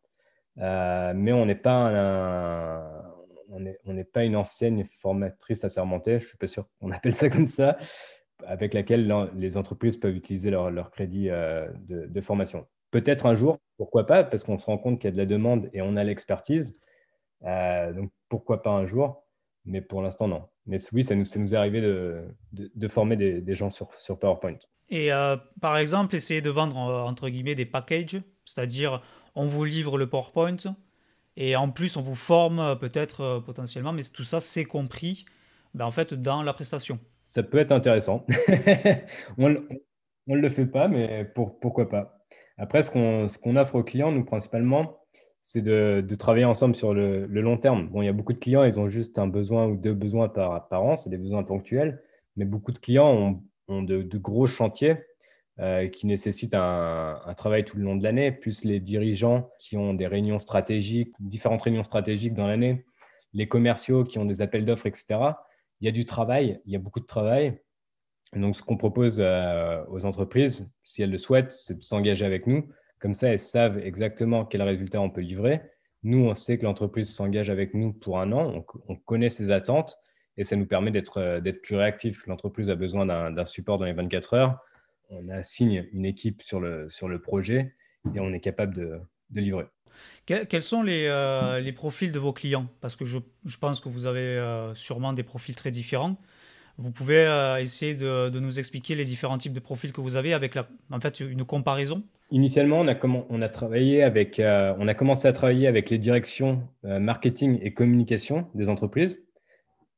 [0.58, 1.90] Euh, mais on n'est pas
[4.22, 7.78] une ancienne formatrice assermentée, je ne suis pas sûr qu'on appelle ça comme ça,
[8.46, 12.66] avec laquelle les entreprises peuvent utiliser leur, crédit euh, de, formation.
[12.94, 15.26] Peut-être un jour, pourquoi pas, parce qu'on se rend compte qu'il y a de la
[15.26, 16.78] demande et on a l'expertise.
[17.42, 19.24] Euh, donc pourquoi pas un jour,
[19.64, 20.44] mais pour l'instant non.
[20.66, 23.92] Mais oui, ça nous, ça nous est arrivé de, de, former des, des, gens sur,
[23.94, 24.58] sur PowerPoint.
[24.90, 29.02] Et euh, par exemple, essayer de vendre entre guillemets des packages, c'est-à-dire
[29.34, 30.76] on vous livre le PowerPoint
[31.36, 35.24] et en plus on vous forme euh, peut-être potentiellement, mais tout ça c'est compris
[35.74, 37.00] ben, en fait dans la prestation.
[37.24, 38.24] Ça peut être intéressant.
[39.36, 42.13] on ne le fait pas, mais pour, pourquoi pas
[42.56, 42.90] Après, ce
[43.38, 44.98] qu'on offre aux clients, nous, principalement,
[45.44, 47.88] c'est de, travailler ensemble sur le, long terme.
[47.88, 50.28] Bon, il y a beaucoup de clients, ils ont juste un besoin ou deux besoins
[50.28, 52.02] par, par an, c'est des besoins ponctuels,
[52.36, 54.96] mais beaucoup de clients ont, de, gros chantiers
[55.60, 59.76] euh, qui nécessitent un, un, travail tout le long de l'année, plus les dirigeants qui
[59.76, 62.84] ont des réunions stratégiques, différentes réunions stratégiques dans l'année,
[63.34, 65.18] les commerciaux qui ont des appels d'offres, etc.
[65.80, 67.60] Il y a du travail, il y a beaucoup de travail.
[68.36, 72.46] Donc, ce qu'on propose euh, aux entreprises, si elles le souhaitent, c'est de s'engager avec
[72.46, 72.68] nous.
[72.98, 75.60] Comme ça, elles savent exactement quel résultat on peut livrer.
[76.02, 78.64] Nous, on sait que l'entreprise s'engage avec nous pour un an.
[78.88, 79.98] On, connaît ses attentes
[80.36, 82.26] et ça nous permet d'être euh, plus réactifs.
[82.26, 84.58] L'entreprise a besoin d'un support dans les 24 heures.
[85.10, 87.74] On assigne une équipe sur le, sur le projet
[88.14, 89.66] et on est capable de, livrer.
[90.26, 92.66] Quels sont les, euh, les, profils de vos clients?
[92.80, 96.16] Parce que je, je, pense que vous avez sûrement des profils très différents.
[96.76, 100.34] Vous pouvez euh, essayer de, nous expliquer les différents types de profils que vous avez
[100.34, 100.58] avec
[100.90, 102.02] en fait, une comparaison?
[102.30, 102.96] Initialement, on a,
[103.28, 107.60] on a, travaillé avec, euh, on a commencé à travailler avec les directions euh, marketing
[107.62, 109.24] et communication des entreprises,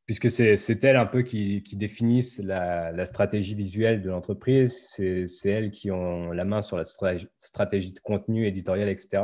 [0.04, 5.90] puisque c'est elles un peu qui, définissent la, stratégie visuelle de l'entreprise, c'est elles qui
[5.90, 9.22] ont la main sur la stratégie de contenu éditorial, etc.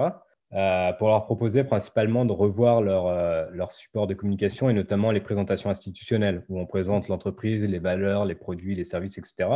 [0.55, 5.23] Euh, pour leur proposer principalement de revoir leur, euh, support de communication et notamment les
[5.23, 9.49] présentations institutionnelles où on présente l'entreprise, les valeurs, les produits, les services, etc.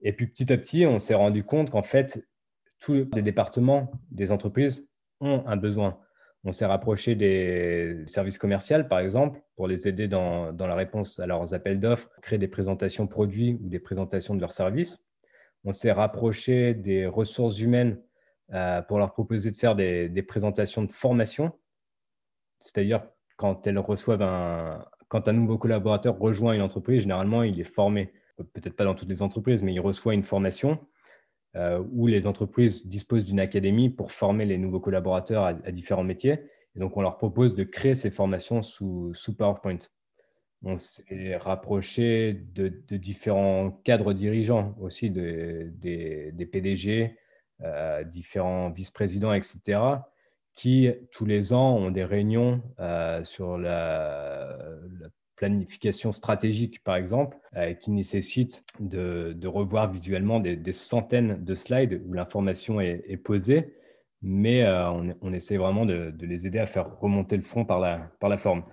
[0.00, 2.26] Et puis petit à petit, on s'est rendu compte qu'en fait,
[2.80, 4.88] tous les départements des entreprises
[5.20, 6.00] ont un besoin.
[6.42, 11.20] On s'est rapproché des services commerciaux, par exemple, pour les aider dans, dans la réponse
[11.20, 14.98] à leurs appels d'offres, créer des présentations produits ou des présentations de leurs services.
[15.64, 17.98] On s'est rapproché des ressources humaines
[18.52, 21.50] euh, pour leur proposer de faire des, présentations de formation.
[22.60, 23.04] C'est-à-dire
[23.36, 28.12] quand elles reçoivent un, quand un nouveau collaborateur rejoint une entreprise, généralement il est formé,
[28.36, 30.78] peut-être pas dans toutes les entreprises, mais il reçoit une formation
[31.56, 36.38] euh, où les entreprises disposent d'une académie pour former les nouveaux collaborateurs à, différents métiers.
[36.76, 39.78] Donc on leur propose de créer ces formations sous, PowerPoint.
[40.62, 47.16] On s'est rapproché de, différents cadres dirigeants aussi, des PDG,
[47.62, 49.80] euh, différents vice-présidents, etc.,
[50.54, 54.58] qui tous les ans ont des réunions euh, sur la,
[55.36, 62.14] planification stratégique, par exemple, euh, qui nécessitent de, revoir visuellement des, centaines de slides où
[62.14, 63.74] l'information est, posée,
[64.22, 64.66] mais
[65.20, 68.38] on, essaie vraiment de, les aider à faire remonter le fond par la, par la
[68.38, 68.64] forme.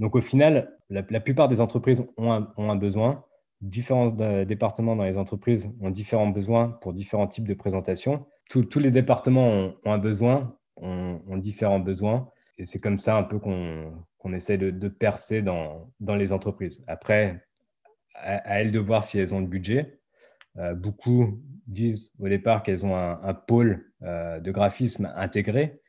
[0.00, 3.24] Donc au final, la, plupart des entreprises ont ont un besoin
[3.60, 8.26] différents euh, départements dans les entreprises ont différents besoins pour différents types de présentations.
[8.48, 12.30] tous les départements ont, un besoin, ont, différents besoins.
[12.58, 16.84] Et c'est comme ça un peu qu'on essaie de, percer dans, dans, les entreprises.
[16.86, 17.42] Après,
[18.14, 19.98] à, elles de voir si elles ont le budget.
[20.56, 25.80] Euh, beaucoup disent au départ qu'elles ont un, pôle euh, de graphisme intégré.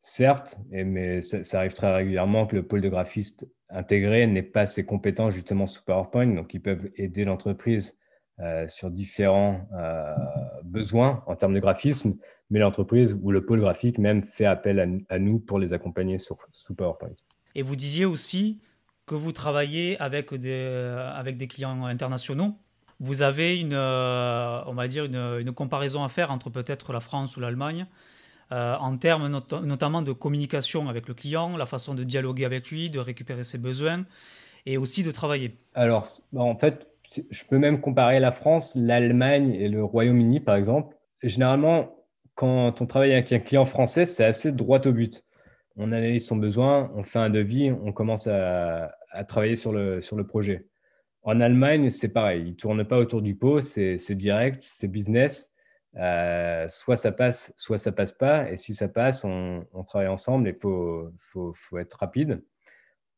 [0.00, 4.84] Certes, mais ça, arrive très régulièrement que le pôle de graphiste intégré n'est pas assez
[4.84, 6.26] compétent justement sous PowerPoint.
[6.26, 7.98] Donc, ils peuvent aider l'entreprise
[8.40, 10.14] euh, sur différents euh,
[10.64, 12.16] besoins en termes de graphisme,
[12.48, 16.74] mais l'entreprise ou le pôle graphique même fait appel à, nous pour les accompagner sous
[16.74, 17.10] PowerPoint.
[17.54, 18.60] Et vous disiez aussi
[19.06, 22.56] que vous travaillez avec des, avec des clients internationaux.
[22.98, 27.36] Vous avez une, euh, on va dire une comparaison à faire entre peut-être la France
[27.36, 27.86] ou l'Allemagne
[28.52, 29.28] euh, en termes
[29.62, 33.58] notamment de communication avec le client, la façon de dialoguer avec lui, de récupérer ses
[33.58, 34.04] besoins
[34.66, 36.88] et aussi de travailler Alors, en fait,
[37.30, 40.96] je peux même comparer la France, l'Allemagne et le Royaume-Uni, par exemple.
[41.22, 41.94] Généralement,
[42.34, 45.24] quand on travaille avec un client français, c'est assez droit au but.
[45.76, 48.92] On analyse son besoin, on fait un devis, on commence à,
[49.28, 50.66] travailler sur le, sur le projet.
[51.22, 52.42] En Allemagne, c'est pareil.
[52.42, 55.49] Ils ne tournent pas autour du pot, c'est direct, c'est business.
[55.96, 58.50] Euh, soit ça passe, soit ça passe pas.
[58.50, 62.42] Et si ça passe, on, travaille ensemble et il faut, faut, faut, être rapide.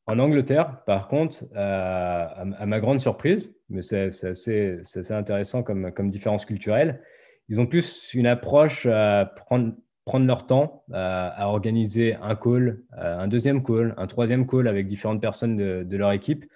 [0.06, 5.92] En Angleterre, par contre, euh, à, ma grande surprise, mais c'est assez, assez, intéressant comme,
[5.92, 7.02] comme, différence culturelle,
[7.48, 13.28] ils ont plus une approche à prendre, prendre leur temps, à, organiser un call, un
[13.28, 16.46] deuxième call, un troisième call avec différentes personnes de, leur équipe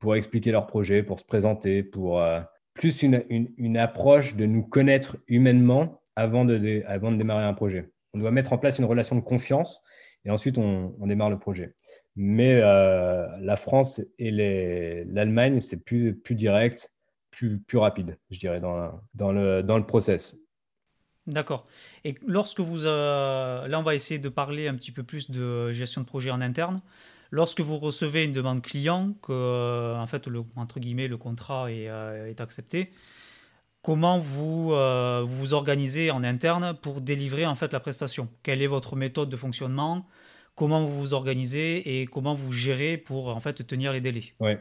[0.00, 2.40] pour expliquer leur projet, pour se présenter, pour, euh,
[2.76, 7.90] plus une, une, approche de nous connaître humainement avant de, avant de démarrer un projet.
[8.14, 9.82] On doit mettre en place une relation de confiance
[10.24, 11.74] et ensuite on, on démarre le projet.
[12.14, 16.92] Mais euh, la France et l'Allemagne, c'est plus, plus direct,
[17.30, 20.36] plus, plus rapide, je dirais, dans, dans, le, dans le process.
[21.26, 21.64] D'accord.
[22.04, 22.86] Et lorsque vous...
[22.86, 26.30] Euh, là, on va essayer de parler un petit peu plus de gestion de projet
[26.30, 26.80] en interne.
[27.30, 31.70] Lorsque vous recevez une demande client, que euh, en fait le, entre guillemets le contrat
[31.70, 32.92] est, euh, est accepté,
[33.82, 34.74] comment vous,
[35.26, 38.28] vous organisez en interne pour délivrer en fait la prestation?
[38.42, 40.06] Quelle est votre méthode de fonctionnement?
[40.56, 44.34] Comment vous vous organisez et comment vous gérez pour en fait tenir les délais?
[44.40, 44.52] Oui.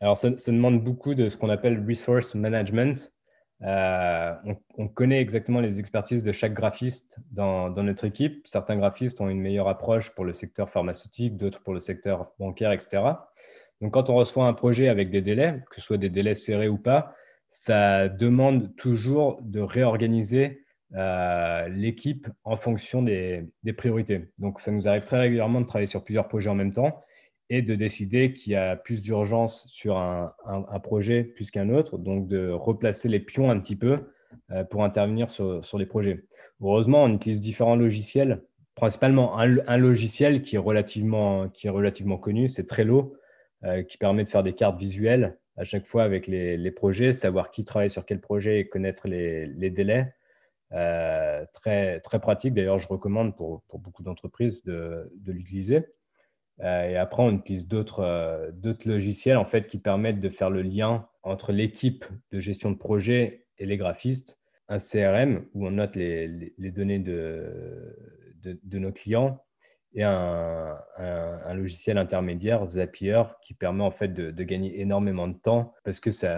[0.00, 3.12] Alors ça, demande beaucoup de ce qu'on appelle resource management.
[3.62, 4.34] Euh,
[4.76, 8.46] on, connaît exactement les expertises de chaque graphiste dans, notre équipe.
[8.46, 12.70] Certains graphistes ont une meilleure approche pour le secteur pharmaceutique, d'autres pour le secteur bancaire,
[12.72, 13.02] etc.
[13.80, 16.68] Donc, quand on reçoit un projet avec des délais, que ce soit des délais serrés
[16.68, 17.14] ou pas,
[17.50, 24.30] ça demande toujours de réorganiser euh, l'équipe en fonction des, des, priorités.
[24.38, 27.02] Donc, ça nous arrive très régulièrement de travailler sur plusieurs projets en même temps
[27.50, 30.34] et de décider qu'il y a plus d'urgence sur un,
[30.82, 34.10] projet plus qu'un autre, donc de replacer les pions un petit peu
[34.50, 36.24] euh, pour intervenir sur, les projets.
[36.60, 38.42] Heureusement, on utilise différents logiciels,
[38.74, 41.48] principalement un, logiciel qui est relativement,
[42.20, 43.16] connu, c'est Trello,
[43.64, 47.50] euh, qui permet de faire des cartes visuelles à chaque fois avec les, projets, savoir
[47.50, 50.12] qui travaille sur quel projet et connaître les, délais.
[50.72, 55.86] Euh, très, très pratique, d'ailleurs, je recommande pour, beaucoup d'entreprises de l'utiliser.
[56.62, 57.68] Euh, et après, on utilise
[57.98, 62.70] euh, d'autres logiciels en fait, qui permettent de faire le lien entre l'équipe de gestion
[62.70, 64.38] de projet et les graphistes.
[64.68, 67.94] Un CRM où on note les, données de,
[68.72, 69.42] nos clients
[69.94, 70.76] et un,
[71.54, 76.10] logiciel intermédiaire, Zapier, qui permet en fait de, de gagner énormément de temps parce que
[76.10, 76.36] c'est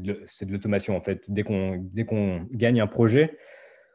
[0.00, 1.30] de l'automation en fait.
[1.30, 3.36] Dès qu'on gagne un projet,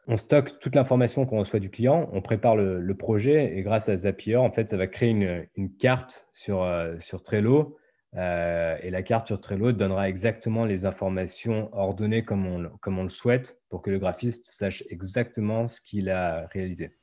[0.08, 3.96] on stocke toute l'information qu'on reçoit du client, on prépare le, projet et grâce à
[3.96, 7.78] Zapier, en fait, ça va créer une, carte sur, euh, sur Trello.
[8.14, 13.04] Euh, et la carte sur Trello donnera exactement les informations ordonnées comme on, comme on
[13.04, 16.94] le souhaite pour que le graphiste sache exactement ce qu'il a réalisé.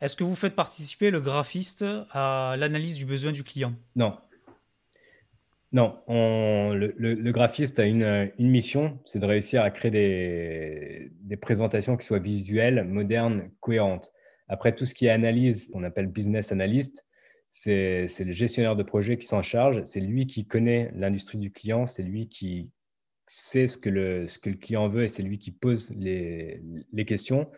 [0.00, 3.72] Est-ce que vous faites participer le graphiste à l'analyse du besoin du client?
[3.96, 4.18] Non,
[5.74, 12.20] non, le, graphiste a une, mission, c'est de réussir à créer des, présentations qui soient
[12.20, 14.12] visuelles, modernes, cohérentes.
[14.46, 17.04] Après, tout ce qui est analyse, on appelle business analyst,
[17.50, 19.82] c'est le gestionnaire de projet qui s'en charge.
[19.84, 22.70] C'est lui qui connaît l'industrie du client, c'est lui qui
[23.26, 27.50] sait ce que, le, client veut et c'est lui qui pose les questions.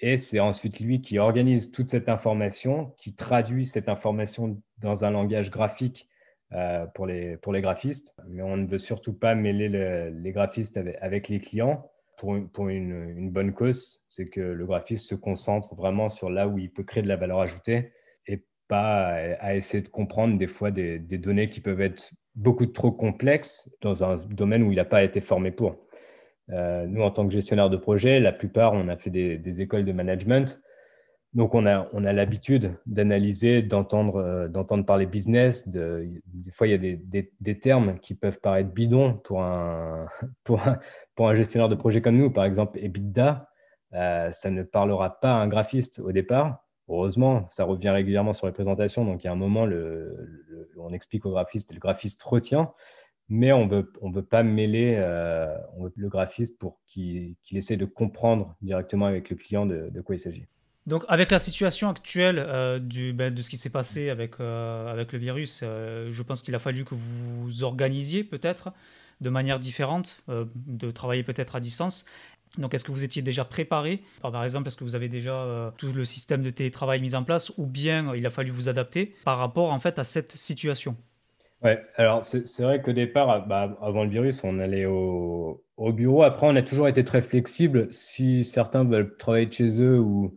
[0.00, 5.10] Et c'est ensuite lui qui organise toute cette information, qui traduit cette information dans un
[5.10, 6.08] langage graphique
[6.54, 8.14] euh, pour, les, pour les graphistes.
[8.28, 9.68] Mais on ne veut surtout pas mêler
[10.10, 14.04] les graphistes avec, les clients pour, pour une, bonne cause.
[14.08, 17.16] C'est que le graphiste se concentre vraiment sur là où il peut créer de la
[17.16, 17.92] valeur ajoutée
[18.26, 22.92] et pas à, essayer de comprendre des fois des, données qui peuvent être beaucoup trop
[22.92, 25.76] complexes dans un domaine où il n'a pas été formé pour.
[26.50, 29.86] Euh, nous, en tant que gestionnaire de projet, la plupart, on a fait des écoles
[29.86, 30.60] de management.
[31.34, 35.66] Donc, on a, l'habitude d'analyser, d'entendre, euh, parler business.
[35.66, 41.70] De, des fois, il y a des, termes qui peuvent paraître bidons pour un, gestionnaire
[41.70, 42.30] de projet comme nous.
[42.30, 43.48] Par exemple, EBITDA,
[43.94, 46.66] euh, ça ne parlera pas à un graphiste au départ.
[46.88, 49.06] Heureusement, ça revient régulièrement sur les présentations.
[49.06, 52.72] Donc, il y a un moment, le, on explique au graphiste et le graphiste retient.
[53.30, 53.66] Mais on
[54.02, 55.56] on veut pas mêler euh,
[55.96, 60.46] le graphiste pour qu'il, essaie de comprendre directement avec le client de quoi il s'agit.
[60.86, 62.80] Donc, avec la situation actuelle euh,
[63.14, 66.58] ben, de ce qui s'est passé avec, euh, le virus, euh, je pense qu'il a
[66.58, 68.72] fallu que vous vous organisiez peut-être
[69.20, 72.06] de manière différente, de travailler peut-être à distance.
[72.58, 74.02] Donc, est-ce que vous étiez déjà préparé?
[74.20, 77.52] Par exemple, est-ce que vous avez déjà tout le système de télétravail mis en place
[77.56, 80.96] ou bien il a fallu vous adapter par rapport en fait à cette situation?
[81.62, 86.24] Ouais, alors c'est vrai qu'au départ, bah, avant le virus, on allait au, au, bureau.
[86.24, 87.86] Après, on a toujours été très flexible.
[87.92, 90.34] Si certains veulent travailler de chez eux ou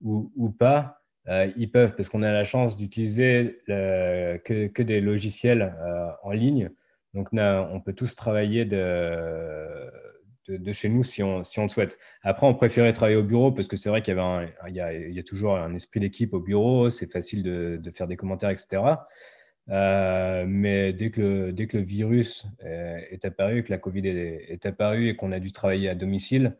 [0.00, 6.10] ou, pas, euh, ils peuvent, parce qu'on a la chance d'utiliser que, des logiciels euh,
[6.22, 6.70] en ligne.
[7.14, 9.90] Donc, on peut tous travailler de,
[10.48, 11.98] de, chez nous si on, si on le souhaite.
[12.22, 15.18] Après, on préférait travailler au bureau parce que c'est vrai qu'il y, a, il y
[15.18, 18.82] a toujours un esprit d'équipe au bureau, c'est facile de, de, faire des commentaires, etc.
[19.70, 24.46] Euh, mais dès que, le, dès que le virus est apparu, que la Covid est,
[24.48, 26.56] est apparue et qu'on a dû travailler à domicile,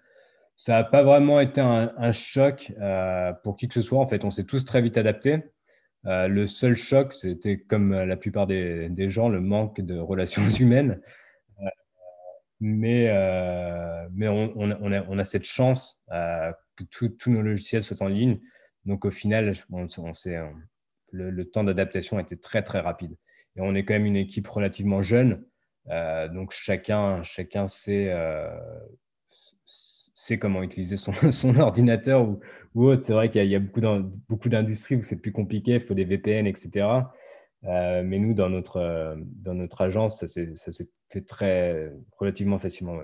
[0.59, 4.01] ça n'a pas vraiment été un, choc euh, pour qui que ce soit.
[4.01, 5.45] En fait, on s'est tous très vite adaptés.
[6.07, 11.01] Euh, le seul choc, c'était comme la plupart des, gens, le manque de relations humaines.
[11.61, 11.69] Euh,
[12.59, 13.07] mais
[14.11, 18.41] mais on, a, on, a, cette chance que tous nos logiciels soient en ligne.
[18.85, 23.17] Donc au final, le, le, temps d'adaptation a été très très rapide.
[23.55, 25.45] Et on est quand même une équipe relativement jeune.
[26.33, 28.13] donc chacun, chacun sait
[30.19, 31.13] sait comment utiliser son,
[31.61, 32.29] ordinateur
[32.75, 33.03] ou, autre.
[33.03, 36.47] C'est vrai qu'il y, a beaucoup d'industries où c'est plus compliqué, il faut des VPN,
[36.47, 36.87] etc.
[37.65, 42.99] Euh, mais nous, dans notre, dans notre agence, ça s'est fait très relativement facilement.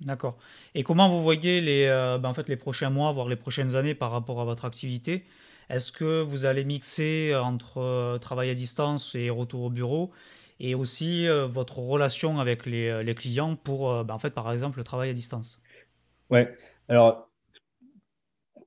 [0.00, 0.38] D'accord.
[0.74, 3.76] Et comment vous voyez les, euh, ben, en fait, les prochains mois, voire les prochaines
[3.76, 5.24] années par rapport à votre activité?
[5.70, 10.12] Est-ce que vous allez mixer entre euh, travail à distance et retour au bureau?
[10.60, 14.78] Et aussi euh, votre relation avec les, clients pour, euh, ben, en fait, par exemple,
[14.78, 15.62] le travail à distance?
[16.30, 16.54] Ouais.
[16.88, 17.30] Alors,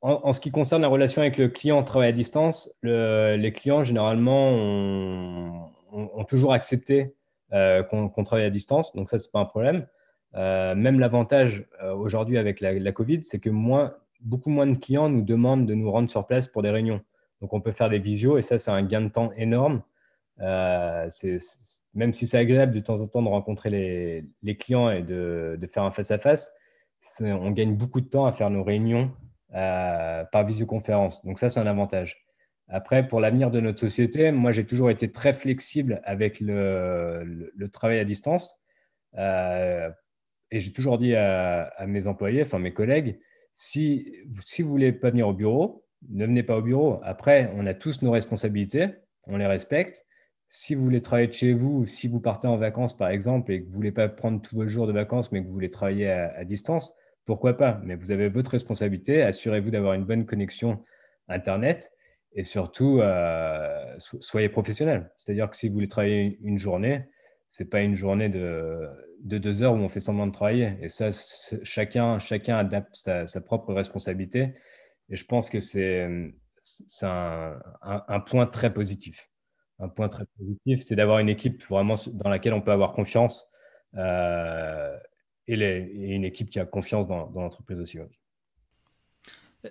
[0.01, 3.51] en, ce qui concerne la relation avec le client en travail à distance, le- les
[3.51, 7.15] clients, généralement, ont, toujours accepté
[7.53, 8.93] euh, qu'on travaille à distance.
[8.93, 9.87] Donc, ça, c'est pas un problème.
[10.35, 13.49] Euh, même l'avantage euh, aujourd'hui avec la, Covid, c'est que
[14.21, 17.01] beaucoup moins de clients nous demandent de nous rendre sur place pour des réunions.
[17.41, 19.81] Donc, on peut faire des visios et ça, c'est un gain de temps énorme.
[20.39, 23.69] Même si c'est agréable de temps en temps de rencontrer
[24.43, 26.51] les, clients et de, faire un face-à-face, c'est-
[27.21, 29.11] on gagne beaucoup de temps à faire nos réunions
[29.55, 31.23] euh, par visioconférence.
[31.25, 32.25] Donc ça, c'est un avantage.
[32.67, 37.99] Après, pour l'avenir de notre société, moi, j'ai toujours été très flexible avec le, travail
[37.99, 38.59] à distance.
[39.17, 39.89] Euh,
[40.51, 43.19] et j'ai toujours dit à, mes employés, enfin mes collègues,
[43.53, 44.13] si,
[44.45, 46.99] si vous voulez pas venir au bureau, ne venez pas au bureau.
[47.03, 48.89] Après, on a tous nos responsabilités,
[49.27, 50.05] on les respecte.
[50.49, 53.61] Si vous voulez travailler de chez vous, si vous partez en vacances par exemple et
[53.61, 56.09] que vous voulez pas prendre tous vos jours de vacances, mais que vous voulez travailler
[56.09, 56.93] à, distance,
[57.25, 57.81] pourquoi pas?
[57.83, 59.21] Mais vous avez votre responsabilité.
[59.21, 60.83] Assurez-vous d'avoir une bonne connexion
[61.27, 61.91] Internet
[62.33, 65.11] et surtout, euh, so- soyez professionnel.
[65.17, 67.03] C'est-à-dire que si vous voulez travailler une journée,
[67.49, 68.87] c'est pas une journée de,
[69.21, 70.77] de deux heures où on fait semblant de travailler.
[70.81, 71.09] Et ça,
[71.63, 74.53] chacun, chacun adapte sa, propre responsabilité.
[75.09, 76.07] Et je pense que c'est
[77.01, 79.29] un point très positif.
[79.79, 83.47] Un point très positif, c'est d'avoir une équipe vraiment dans laquelle on peut avoir confiance
[83.95, 84.97] euh,
[85.47, 87.99] et, une équipe qui a confiance dans, l'entreprise aussi.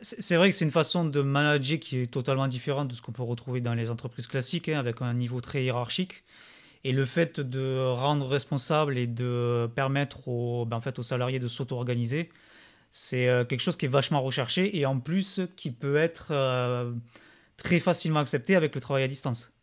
[0.02, 3.12] C'est vrai que c'est une façon de manager qui est totalement différente de ce qu'on
[3.12, 6.24] peut retrouver dans les entreprises classiques, hein, avec un niveau très hiérarchique.
[6.84, 12.30] Et le fait de rendre responsable et de permettre aux, ben, salariés de s'auto-organiser,
[12.90, 16.92] c'est euh, quelque chose qui est vachement recherché et en plus qui peut être euh,
[17.56, 19.55] très facilement accepté avec le travail à distance.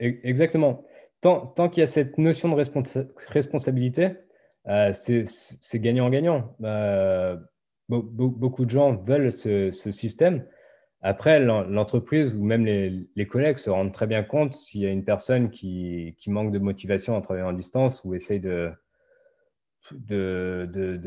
[0.00, 0.84] Exactement.
[1.20, 4.10] Tant, qu'il y a cette notion de responsa- responsabilité,
[4.68, 6.54] euh, c'est gagnant-gagnant.
[6.62, 7.36] Euh,
[7.88, 10.44] be- be- beaucoup de gens veulent ce, système.
[11.00, 14.90] Après, l'en- l'entreprise ou même les, collègues se rendent très bien compte s'il y a
[14.90, 18.70] une personne qui, manque de motivation en travaillant en distance ou essaye de,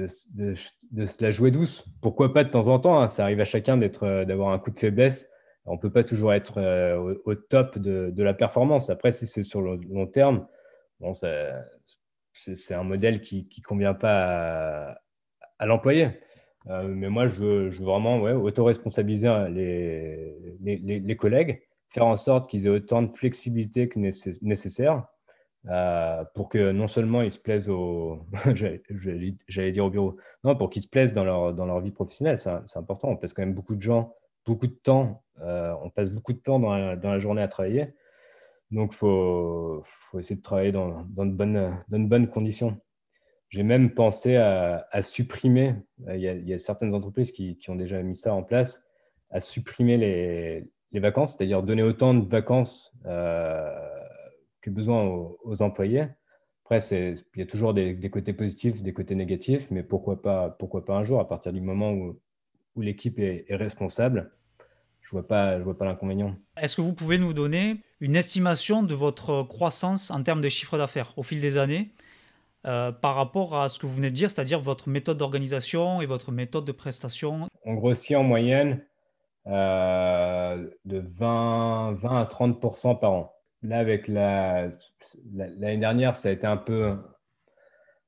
[0.05, 1.85] se la jouer douce.
[2.01, 4.77] Pourquoi pas de temps en temps, hein, ça arrive à chacun d'avoir un coup de
[4.79, 5.29] faiblesse.
[5.65, 8.89] On ne peut pas toujours être euh, au, top de, la performance.
[8.89, 10.47] Après, si c'est sur le long terme,
[10.99, 14.97] bon, c'est un modèle qui ne convient pas
[15.59, 16.09] à, l'employé.
[16.67, 22.15] Euh, mais moi, je veux, vraiment ouais, auto-responsabiliser hein, les, les, les- collègues, faire en
[22.15, 25.05] sorte qu'ils aient autant de flexibilité que nécess- nécessaire
[25.69, 30.69] euh, pour que non seulement ils se plaisent au, j'allais dire au bureau, non, pour
[30.69, 33.09] qu'ils se plaisent dans leur, dans leur vie professionnelle, c'est important.
[33.09, 34.13] On passe quand même beaucoup de gens,
[34.45, 37.93] beaucoup de temps, euh, on passe beaucoup de temps dans la, journée à travailler.
[38.69, 39.83] Donc, il faut,
[40.17, 42.79] essayer de travailler dans, de bonnes, conditions.
[43.49, 45.75] J'ai même pensé à, supprimer,
[46.07, 48.83] euh, il y, a, certaines entreprises qui, ont déjà mis ça en place,
[49.29, 53.69] à supprimer les, vacances, c'est-à-dire donner autant de vacances euh,
[54.61, 56.05] que besoin aux, employés.
[56.63, 60.55] Après, il y a toujours des, côtés positifs, des côtés négatifs, mais pourquoi pas
[60.89, 62.21] un jour, à partir du moment où,
[62.75, 64.31] où l'équipe est, est responsable,
[65.01, 66.35] je vois pas, je vois pas l'inconvénient.
[66.57, 70.77] Est-ce que vous pouvez nous donner une estimation de votre croissance en termes de chiffre
[70.77, 71.91] d'affaires au fil des années
[72.65, 76.05] euh, par rapport à ce que vous venez de dire, c'est-à-dire votre méthode d'organisation et
[76.05, 77.47] votre méthode de prestation?
[77.65, 78.81] On grossit en moyenne
[79.47, 82.61] euh, de 20, 20 à 30
[82.99, 83.33] par an.
[83.63, 84.69] Là, avec la,
[85.33, 86.95] la- l'année dernière, ça a été un peu,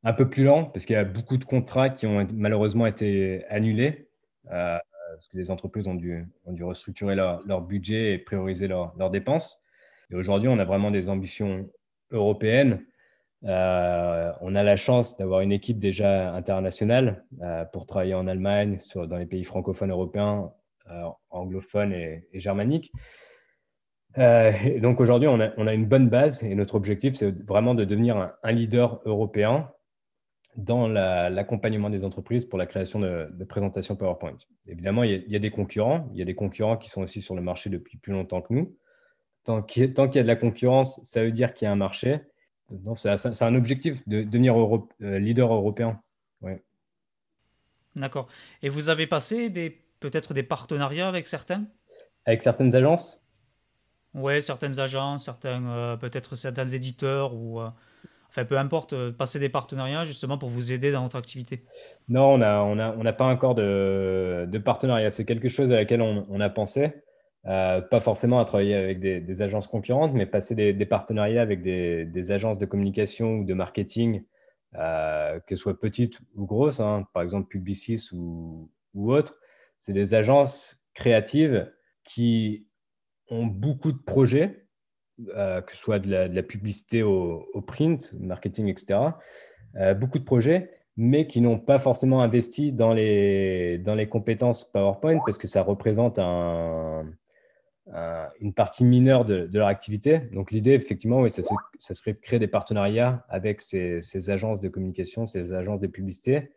[0.03, 3.45] un peu plus lent parce qu'il y a beaucoup de contrats qui ont malheureusement été
[3.49, 4.02] annulés
[4.51, 4.77] euh,
[5.13, 6.25] parce que les entreprises ont dû,
[6.61, 9.61] restructurer leur, budget et prioriser leurs dépenses.
[10.11, 11.69] Et aujourd'hui, on a vraiment des ambitions
[12.11, 12.85] européennes.
[13.45, 18.79] Euh, on a la chance d'avoir une équipe déjà internationale euh, pour travailler en Allemagne,
[18.95, 20.51] dans les pays francophones européens,
[21.29, 22.91] anglophones et, germaniques.
[24.17, 28.51] Donc aujourd'hui, on a, une bonne base et notre objectif, c'est vraiment de devenir un
[28.51, 29.71] leader européen
[30.55, 34.37] dans la- l'accompagnement des entreprises pour la création de, de présentations PowerPoint.
[34.67, 36.09] Évidemment, il y, a, il y a des concurrents.
[36.13, 38.53] Il y a des concurrents qui sont aussi sur le marché depuis plus longtemps que
[38.53, 38.75] nous.
[39.43, 41.75] Tant qu'il y, a- y de la concurrence, ça veut dire qu'il y a un
[41.75, 42.21] marché.
[42.95, 46.01] C'est un objectif de devenir euh, leader européen.
[46.41, 46.63] Ouais.
[47.95, 48.27] D'accord.
[48.61, 49.49] Et vous avez passé
[49.99, 51.65] peut-être des partenariats avec certains?
[52.25, 53.19] Avec certaines agences,
[54.13, 57.69] Ouais, certaines agences, certains euh, peut-être certains éditeurs ou euh,
[58.33, 61.65] Enfin, peu importe, passer des partenariats justement pour vous aider dans votre activité
[62.09, 65.11] Non, on n'a on a, on a pas encore de, partenariat.
[65.11, 66.93] C'est quelque chose à laquelle on, a pensé.
[67.45, 72.31] Euh, pas forcément à travailler avec des, agences concurrentes, mais passer des, partenariats avec des,
[72.31, 74.23] agences de communication ou de marketing,
[74.79, 79.37] euh, que soit petites ou grosses, hein, par exemple Publicis ou, ou autres.
[79.77, 81.71] C'est des agences créatives
[82.03, 82.65] qui
[83.29, 84.62] ont beaucoup de projets,
[85.35, 88.99] euh, que ce soit de la, publicité au, print, marketing, etc.
[89.99, 95.19] beaucoup de projets, mais qui n'ont pas forcément investi dans les, dans les compétences PowerPoint
[95.25, 97.05] parce que ça représente un,
[97.93, 100.19] euh, une partie mineure de, leur activité.
[100.31, 101.41] Donc l'idée, effectivement, oui, ça,
[101.93, 106.51] serait de créer des partenariats avec ces, agences de communication, ces agences de publicité,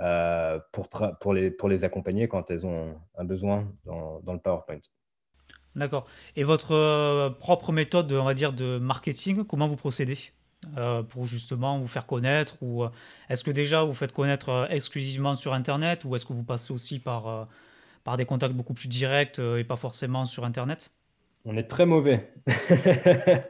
[0.00, 0.88] euh, pour,
[1.20, 4.80] pour, les, pour les accompagner quand elles ont un besoin dans, le PowerPoint.
[5.74, 6.06] D'accord.
[6.36, 10.18] Et votre euh, propre méthode, on va dire, de marketing, comment vous procédez
[11.08, 12.84] pour justement vous faire connaître ou
[13.28, 17.00] est-ce que déjà vous faites connaître exclusivement sur Internet ou est-ce que vous passez aussi
[17.00, 17.46] par
[18.04, 20.90] par des contacts beaucoup plus directs euh, et pas forcément sur Internet?
[21.44, 22.32] On est très mauvais.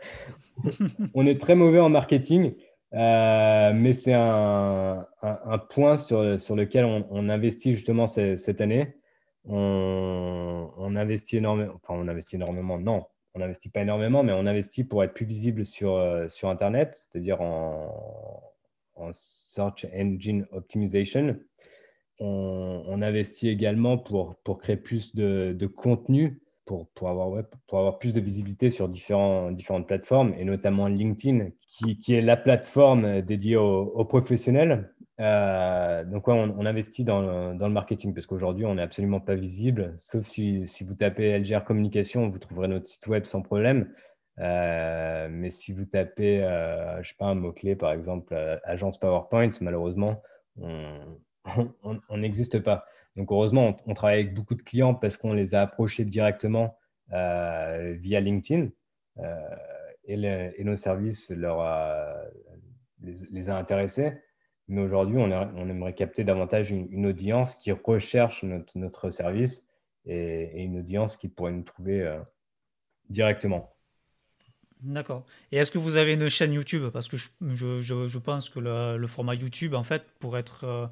[1.14, 2.54] on est très mauvais en marketing,
[2.94, 5.06] euh, mais c'est un,
[5.70, 8.94] point sur, sur lequel on, investit justement cette, année.
[9.44, 14.84] On, investit énormément, enfin on investit énormément, non, on n'investit pas énormément, mais on investit
[14.84, 17.90] pour être plus visible sur, euh, sur Internet, c'est-à-dire en,
[19.12, 21.36] Search Engine Optimization
[22.20, 28.14] on, investit également pour, pour créer plus de, contenu, pour, pour, avoir, pour avoir plus
[28.14, 33.56] de visibilité sur différents, différentes plateformes, et notamment LinkedIn, qui, qui est la plateforme dédiée
[33.56, 34.92] aux, professionnels.
[35.22, 40.24] Euh, donc, on, investit dans le, marketing parce qu'aujourd'hui, on n'est absolument pas visible, sauf
[40.24, 43.92] si, vous tapez LGR Communication, vous trouverez notre site web sans problème.
[44.38, 49.50] Euh, mais si vous tapez, euh, je sais pas, un mot-clé, par exemple, agence PowerPoint,
[49.60, 50.22] malheureusement,
[50.56, 52.84] on, n'existe pas.
[53.16, 56.76] Donc heureusement, on, travaille avec beaucoup de clients parce qu'on les a approchés directement
[57.12, 58.70] euh, via LinkedIn
[59.18, 59.38] euh,
[60.04, 61.62] et, nos services leur
[63.00, 64.14] les, a intéressés.
[64.72, 69.68] Mais aujourd'hui, on, aimerait capter davantage une, audience qui recherche notre, service
[70.06, 72.18] et, une audience qui pourrait nous trouver euh,
[73.10, 73.74] directement.
[74.80, 75.26] D'accord.
[75.52, 76.88] Et est-ce que vous avez une chaîne YouTube?
[76.90, 80.90] Parce que je, pense que le, le, format YouTube, en fait, pour être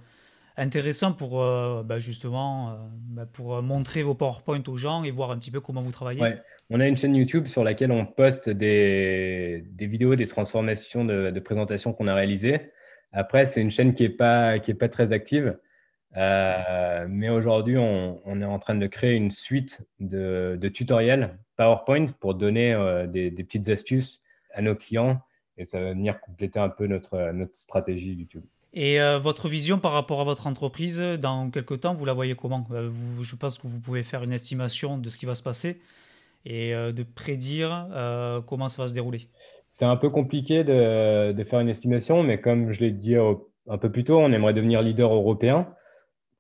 [0.59, 2.74] intéressant pour euh, bah, justement euh,
[3.09, 6.20] bah, pour montrer vos PowerPoint aux gens et voir un petit peu comment vous travaillez.
[6.20, 6.39] Ouais.
[6.68, 11.31] On a une chaîne YouTube sur laquelle on poste des, des vidéos, des transformations de,
[11.31, 12.72] de présentations qu'on a réalisées.
[13.13, 15.59] Après, c'est une chaîne qui n'est pas, pas très active.
[16.17, 22.07] Euh, mais aujourd'hui, on, est en train de créer une suite de, de tutoriels PowerPoint
[22.19, 22.75] pour donner
[23.09, 24.21] des, des, petites astuces
[24.53, 25.21] à nos clients
[25.57, 28.45] et ça va venir compléter un peu notre, notre stratégie YouTube.
[28.73, 32.35] Et euh, votre vision par rapport à votre entreprise, dans quelques temps, vous la voyez
[32.35, 32.65] comment?
[32.71, 32.91] Euh,
[33.21, 35.81] Je pense que vous pouvez faire une estimation de ce qui va se passer
[36.47, 37.89] et euh, de prédire
[38.47, 39.29] comment ça va se dérouler.
[39.73, 43.93] C'est un peu compliqué de, faire une estimation, mais comme je l'ai dit un peu
[43.93, 45.73] plus tôt, on aimerait devenir leader européen,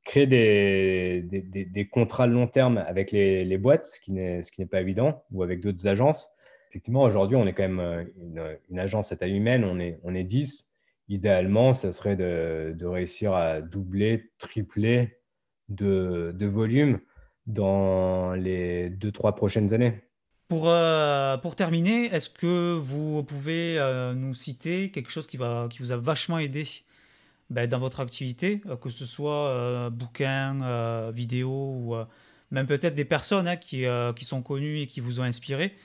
[0.04, 5.60] créer des, contrats long terme avec les, boîtes, ce qui n'est pas évident, ou avec
[5.60, 6.28] d'autres agences.
[6.70, 10.12] Effectivement, aujourd'hui, on est quand même une, une, agence à taille humaine, on est, on
[10.12, 10.70] est 10
[11.08, 15.18] idéalement, ça serait de, réussir à doubler, tripler
[15.68, 17.00] de, volume
[17.46, 20.00] dans les deux, trois prochaines années.
[20.50, 25.68] Pour, euh, pour terminer, est-ce que vous pouvez euh, nous citer quelque chose qui, va,
[25.70, 26.66] qui vous a vachement aidé
[27.50, 31.94] ben, dans votre activité, euh, que ce soit bouquin, vidéo ou
[32.50, 33.84] même peut-être des personnes hein, qui,
[34.16, 35.76] qui, sont connues et qui vous ont inspiré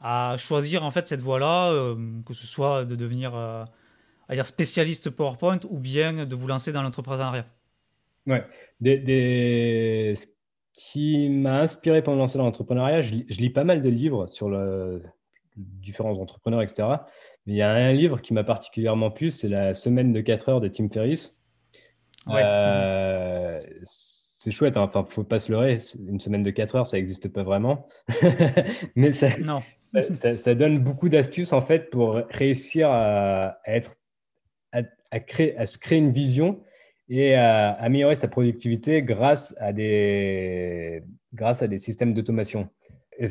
[0.00, 1.94] à choisir en fait cette voie-là,
[2.24, 3.66] que ce soit de devenir à
[4.30, 7.44] dire spécialiste PowerPoint ou bien de vous lancer dans l'entrepreneuriat?
[8.26, 8.42] Ouais.
[8.80, 10.26] Des, Ce
[10.74, 14.48] qui m'a inspiré pour me lancer dans l'entrepreneuriat, je, lis pas mal de livres sur
[14.48, 15.02] le...
[15.56, 16.88] différents entrepreneurs, etc.
[17.46, 20.48] Mais il y a un livre qui m'a particulièrement plu, c'est La semaine de 4
[20.48, 21.38] heures de Tim Ferriss.
[22.26, 22.42] Ouais.
[22.44, 24.82] Euh, c'est chouette, hein.
[24.82, 25.78] enfin, faut pas se leurrer.
[26.08, 27.86] Une semaine de 4 heures, ça n'existe pas vraiment.
[28.96, 29.60] Mais ça, non.
[30.10, 33.94] ça, ça, donne beaucoup d'astuces en fait pour réussir à être
[35.10, 36.60] à, créer, à se créer une vision
[37.08, 41.02] et à améliorer sa productivité grâce à des,
[41.32, 42.68] grâce à des systèmes d'automation.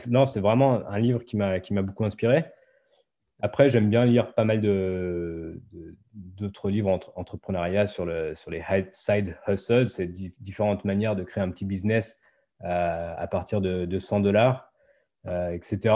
[0.08, 2.46] Non, c'est vraiment un livre qui m'a beaucoup inspiré.
[3.42, 4.62] Après, j'aime bien lire pas mal
[6.14, 8.64] d'autres livres entre, entrepreneuriat sur, le, sur les
[8.94, 12.20] side hustles, c'est différentes manières de créer un petit business
[12.64, 14.72] euh, à partir de, de 100 dollars.
[15.26, 15.96] etc.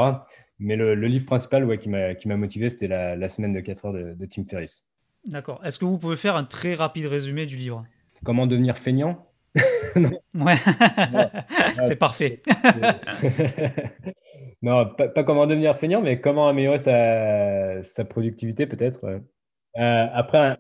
[0.60, 4.26] Mais le, livre principal ouais, qui m'a motivé, c'était la, semaine de 4 heures de
[4.26, 4.88] Tim Ferriss.
[5.26, 5.60] D'accord.
[5.66, 7.86] Est-ce que vous pouvez faire un très rapide résumé du livre?
[8.24, 9.28] Comment devenir feignant?
[10.34, 10.56] Ouais,
[11.84, 12.42] c'est parfait.
[14.62, 19.04] non, pas, comment devenir feignant, mais comment améliorer sa, productivité peut-être.
[19.06, 20.58] Euh, après,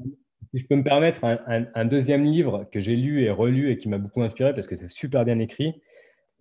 [0.53, 3.89] si je peux me permettre, un, deuxième livre que j'ai lu et relu et qui
[3.89, 5.81] m'a beaucoup inspiré parce que c'est super bien écrit.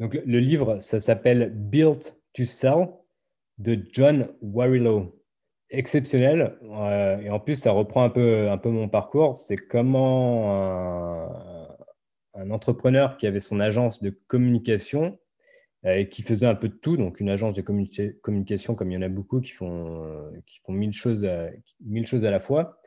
[0.00, 2.88] Donc, le, livre, ça s'appelle Built to Sell
[3.58, 5.14] de John Warrillow.
[5.70, 6.56] Exceptionnel.
[6.62, 9.36] Euh, et en plus, ça reprend un peu, un peu mon parcours.
[9.36, 11.28] C'est comment
[12.34, 15.18] un entrepreneur qui avait son agence de communication
[15.84, 18.94] euh, et qui faisait un peu de tout, donc une agence de communication comme il
[18.94, 21.48] y en a beaucoup qui font, euh, qui font mille, choses à,
[21.84, 22.80] mille choses à la fois.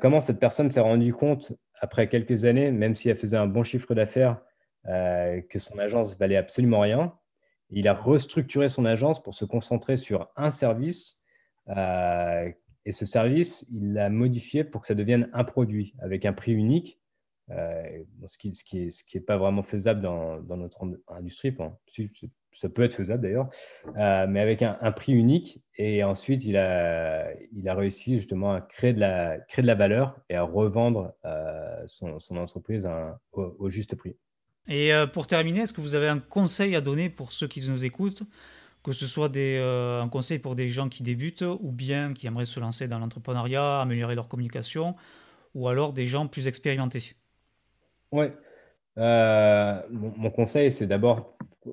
[0.00, 3.64] Comment cette personne s'est rendue compte, après quelques années, même si elle faisait un bon
[3.64, 4.40] chiffre d'affaires,
[4.84, 7.12] que son agence valait absolument rien.
[7.70, 11.23] Il a restructuré son agence pour se concentrer sur un service.
[11.68, 16.52] Et ce service, il l'a modifié pour que ça devienne un produit avec un prix
[16.52, 17.00] unique
[17.50, 21.54] euh, ce qui n'est pas vraiment faisable dans, notre industrie.
[22.52, 23.50] Ça peut être faisable d'ailleurs,
[23.98, 25.62] euh, mais avec un, prix unique.
[25.76, 27.26] Et ensuite, il a,
[27.66, 32.88] réussi justement à créer de la, valeur et à revendre euh, son, entreprise
[33.32, 34.16] au, juste prix.
[34.66, 37.84] Et pour terminer, est-ce que vous avez un conseil à donner pour ceux qui nous
[37.84, 38.22] écoutent?
[38.84, 42.44] Que ce soit des, un conseil pour des gens qui débutent ou bien qui aimeraient
[42.44, 44.94] se lancer dans l'entrepreneuriat, améliorer leur communication,
[45.54, 47.16] ou alors des gens plus expérimentés
[48.14, 48.26] oui.
[48.96, 51.26] Euh, mon, conseil, c'est d'abord,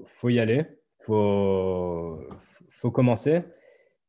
[0.06, 0.66] faut y aller,
[0.98, 2.20] faut,
[2.70, 3.44] faut commencer.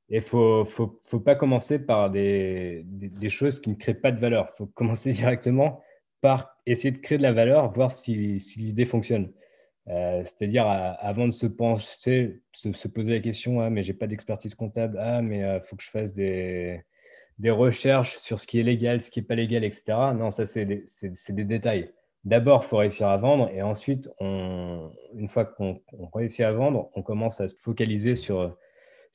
[0.09, 4.13] Et il faut, faut, faut, pas commencer par des, des, choses qui ne créent pas
[4.13, 4.49] de valeur.
[4.53, 5.83] Il faut commencer directement
[6.23, 9.31] par essayer de créer de la valeur, voir si, si l'idée fonctionne.
[9.89, 14.99] Euh, c'est-à-dire, avant de se poser la question Ah, mais j'ai pas d'expertise comptable.
[15.01, 16.85] Ah, mais il euh, faut que je fasse des,
[17.45, 19.95] recherches sur ce qui est légal, ce qui n'est pas légal, etc.
[20.15, 21.91] Non, ça, c'est des, détails
[22.25, 25.81] d'abord, il faut réussir à vendre et ensuite, une fois qu'on
[26.13, 28.57] réussit à vendre, on commence à se focaliser sur,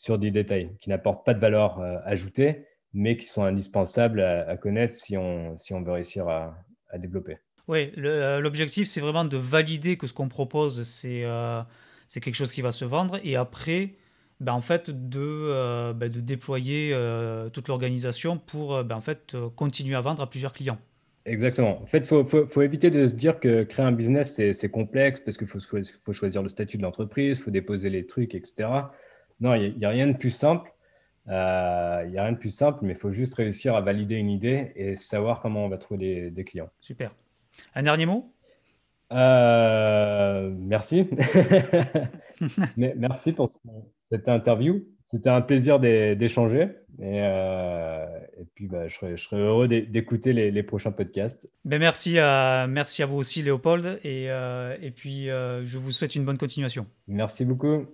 [0.10, 4.96] des détails qui n'apportent pas de valeur euh, ajoutée, mais qui sont indispensables à, connaître
[4.96, 6.56] si on, si on veut réussir à,
[6.98, 7.38] développer.
[7.68, 11.62] Oui, euh, l'objectif, c'est vraiment de valider que ce qu'on propose, c'est euh,
[12.14, 13.96] quelque chose qui va se vendre et après,
[14.40, 16.96] ben, en fait, de, ben, de déployer
[17.52, 20.80] toute l'organisation pour ben, en fait, continuer à vendre à plusieurs clients.
[21.28, 21.82] Exactement.
[21.82, 24.70] En fait, il faut, faut, faut, éviter de se dire que créer un business, c'est
[24.70, 28.34] complexe parce qu'il faut, faut, choisir le statut de l'entreprise, il faut déposer les trucs,
[28.34, 28.70] etc.
[29.42, 30.72] Non, il n'y a, rien de plus simple.
[31.28, 34.16] Euh, il n'y a rien de plus simple, mais il faut juste réussir à valider
[34.16, 36.70] une idée et savoir comment on va trouver des, des clients.
[36.80, 37.14] Super.
[37.76, 38.34] Un dernier mot?
[39.14, 41.08] Euh, merci.
[42.78, 43.50] merci pour
[44.10, 44.84] cette interview.
[45.08, 46.70] C'était un plaisir d'échanger.
[47.00, 48.06] Et, euh,
[48.56, 51.50] puis, bah, je, serais, heureux d'écouter les, prochains podcasts.
[51.64, 52.68] Ben, merci, à,
[53.08, 54.00] vous aussi, Léopold.
[54.04, 56.86] Et, euh, puis, je vous souhaite une bonne continuation.
[57.08, 57.86] Merci beaucoup.